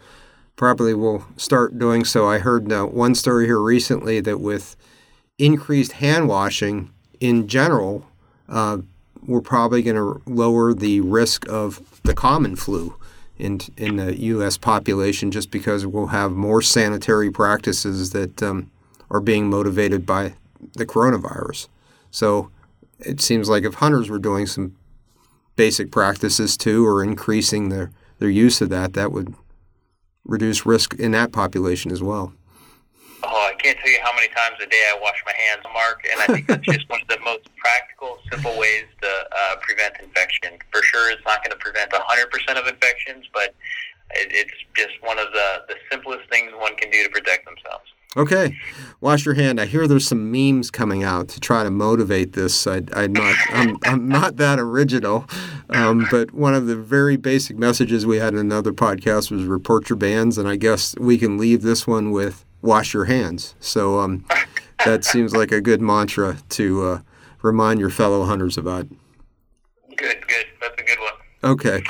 probably 0.56 0.94
will 0.94 1.24
start 1.36 1.78
doing 1.78 2.04
so. 2.04 2.28
I 2.28 2.38
heard 2.38 2.70
uh, 2.70 2.84
one 2.84 3.14
story 3.14 3.46
here 3.46 3.60
recently 3.60 4.20
that 4.20 4.38
with 4.38 4.76
increased 5.38 5.92
hand 5.92 6.28
washing 6.28 6.90
in 7.20 7.48
general, 7.48 8.06
uh, 8.48 8.78
we're 9.24 9.40
probably 9.40 9.82
going 9.82 9.96
to 9.96 10.20
lower 10.26 10.74
the 10.74 11.00
risk 11.00 11.48
of 11.48 12.00
the 12.02 12.14
common 12.14 12.56
flu 12.56 12.96
in 13.38 13.60
in 13.76 13.96
the 13.96 14.18
U.S. 14.20 14.56
population 14.56 15.30
just 15.30 15.50
because 15.50 15.86
we'll 15.86 16.08
have 16.08 16.32
more 16.32 16.62
sanitary 16.62 17.30
practices 17.30 18.10
that 18.10 18.42
um, 18.42 18.70
are 19.10 19.20
being 19.20 19.48
motivated 19.48 20.06
by 20.06 20.34
the 20.74 20.86
coronavirus. 20.86 21.68
So 22.10 22.50
it 22.98 23.20
seems 23.20 23.48
like 23.48 23.64
if 23.64 23.74
hunters 23.74 24.08
were 24.08 24.18
doing 24.18 24.46
some 24.46 24.76
basic 25.56 25.90
practices 25.90 26.56
too, 26.56 26.86
or 26.86 27.02
increasing 27.02 27.68
their 27.68 27.90
their 28.18 28.30
use 28.30 28.60
of 28.60 28.68
that, 28.70 28.92
that 28.94 29.12
would 29.12 29.34
reduce 30.24 30.64
risk 30.64 30.94
in 30.94 31.12
that 31.12 31.32
population 31.32 31.90
as 31.90 32.02
well. 32.02 32.32
Oh, 33.24 33.48
I 33.50 33.54
can't 33.54 33.78
tell 33.78 33.90
you 33.90 33.98
how 34.02 34.12
many 34.14 34.28
times 34.28 34.56
a 34.62 34.66
day 34.66 34.82
I 34.90 34.98
wash 35.00 35.22
my 35.24 35.32
hands, 35.32 35.64
Mark, 35.72 36.02
and 36.10 36.20
I 36.20 36.26
think 36.26 36.48
it's 36.48 36.66
just 36.66 36.88
one 36.90 37.00
of 37.02 37.08
the 37.08 37.18
most 37.24 37.48
practical, 37.56 38.18
simple 38.30 38.58
ways 38.58 38.84
to 39.00 39.08
uh, 39.08 39.56
prevent 39.60 39.94
infection. 40.02 40.58
For 40.72 40.82
sure, 40.82 41.10
it's 41.10 41.24
not 41.24 41.44
going 41.44 41.56
to 41.56 41.62
prevent 41.62 41.90
100% 41.92 42.58
of 42.58 42.66
infections, 42.66 43.26
but 43.32 43.54
it, 44.14 44.28
it's 44.30 44.52
just 44.74 45.00
one 45.02 45.18
of 45.18 45.32
the, 45.32 45.64
the 45.68 45.76
simplest 45.90 46.28
things 46.30 46.52
one 46.56 46.74
can 46.76 46.90
do 46.90 47.02
to 47.04 47.10
protect 47.10 47.44
themselves. 47.44 47.84
Okay, 48.14 48.54
wash 49.00 49.24
your 49.24 49.34
hand. 49.34 49.58
I 49.58 49.64
hear 49.64 49.86
there's 49.86 50.06
some 50.06 50.30
memes 50.30 50.70
coming 50.70 51.02
out 51.02 51.28
to 51.28 51.40
try 51.40 51.64
to 51.64 51.70
motivate 51.70 52.34
this. 52.34 52.66
I, 52.66 52.82
am 52.92 53.12
not, 53.14 53.36
I'm, 53.50 53.78
I'm 53.84 54.08
not 54.08 54.36
that 54.36 54.58
original, 54.58 55.24
um, 55.70 56.06
but 56.10 56.34
one 56.34 56.54
of 56.54 56.66
the 56.66 56.76
very 56.76 57.16
basic 57.16 57.56
messages 57.56 58.04
we 58.04 58.18
had 58.18 58.34
in 58.34 58.38
another 58.38 58.72
podcast 58.74 59.30
was 59.30 59.44
report 59.44 59.88
your 59.88 59.96
bands, 59.96 60.36
and 60.36 60.46
I 60.46 60.56
guess 60.56 60.94
we 60.98 61.16
can 61.16 61.38
leave 61.38 61.62
this 61.62 61.86
one 61.86 62.10
with 62.10 62.44
wash 62.62 62.94
your 62.94 63.04
hands. 63.04 63.54
So 63.60 64.00
um, 64.00 64.24
that 64.84 65.04
seems 65.04 65.34
like 65.36 65.52
a 65.52 65.60
good 65.60 65.80
mantra 65.80 66.38
to 66.50 66.84
uh, 66.84 67.00
remind 67.42 67.80
your 67.80 67.90
fellow 67.90 68.24
hunters 68.24 68.56
about. 68.56 68.88
Good, 69.96 70.26
good. 70.26 70.46
That's 70.60 70.80
a 70.80 70.84
good 70.84 70.98
one. 70.98 71.52
Okay. 71.52 71.82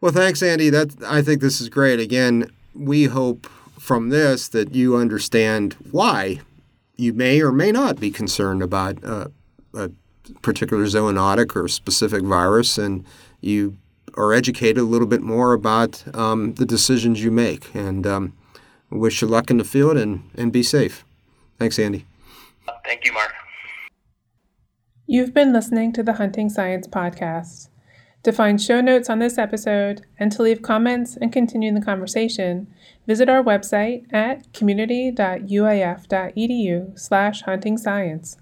Well, 0.00 0.12
thanks, 0.12 0.42
Andy. 0.42 0.70
That 0.70 0.94
I 1.04 1.22
think 1.22 1.40
this 1.40 1.60
is 1.60 1.68
great. 1.68 2.00
Again, 2.00 2.50
we 2.74 3.04
hope 3.04 3.46
from 3.78 4.08
this 4.08 4.48
that 4.48 4.74
you 4.74 4.96
understand 4.96 5.76
why 5.90 6.40
you 6.96 7.12
may 7.12 7.40
or 7.40 7.52
may 7.52 7.72
not 7.72 8.00
be 8.00 8.10
concerned 8.10 8.62
about 8.62 9.02
uh, 9.04 9.28
a 9.74 9.90
particular 10.42 10.84
zoonotic 10.84 11.54
or 11.54 11.68
specific 11.68 12.22
virus, 12.22 12.78
and 12.78 13.04
you 13.40 13.76
are 14.14 14.32
educated 14.32 14.78
a 14.78 14.82
little 14.82 15.06
bit 15.06 15.22
more 15.22 15.52
about 15.52 16.02
um, 16.14 16.54
the 16.54 16.64
decisions 16.64 17.22
you 17.22 17.30
make. 17.30 17.74
And 17.74 18.06
um, 18.06 18.32
wish 18.96 19.22
you 19.22 19.28
luck 19.28 19.50
in 19.50 19.58
the 19.58 19.64
field 19.64 19.96
and, 19.96 20.28
and 20.36 20.52
be 20.52 20.62
safe. 20.62 21.04
Thanks, 21.58 21.78
Andy. 21.78 22.04
Thank 22.84 23.04
you, 23.04 23.12
Mark. 23.12 23.32
You've 25.06 25.32
been 25.32 25.52
listening 25.52 25.92
to 25.92 26.02
the 26.02 26.14
Hunting 26.14 26.48
Science 26.48 26.88
Podcast. 26.88 27.68
To 28.24 28.32
find 28.32 28.60
show 28.60 28.80
notes 28.80 29.08
on 29.08 29.20
this 29.20 29.38
episode 29.38 30.04
and 30.18 30.32
to 30.32 30.42
leave 30.42 30.60
comments 30.60 31.16
and 31.16 31.32
continue 31.32 31.72
the 31.72 31.80
conversation, 31.80 32.66
visit 33.06 33.28
our 33.28 33.40
website 33.40 34.12
at 34.12 34.52
community.uif.edu 34.52 36.98
slash 36.98 37.42
hunting 37.42 37.78
science. 37.78 38.36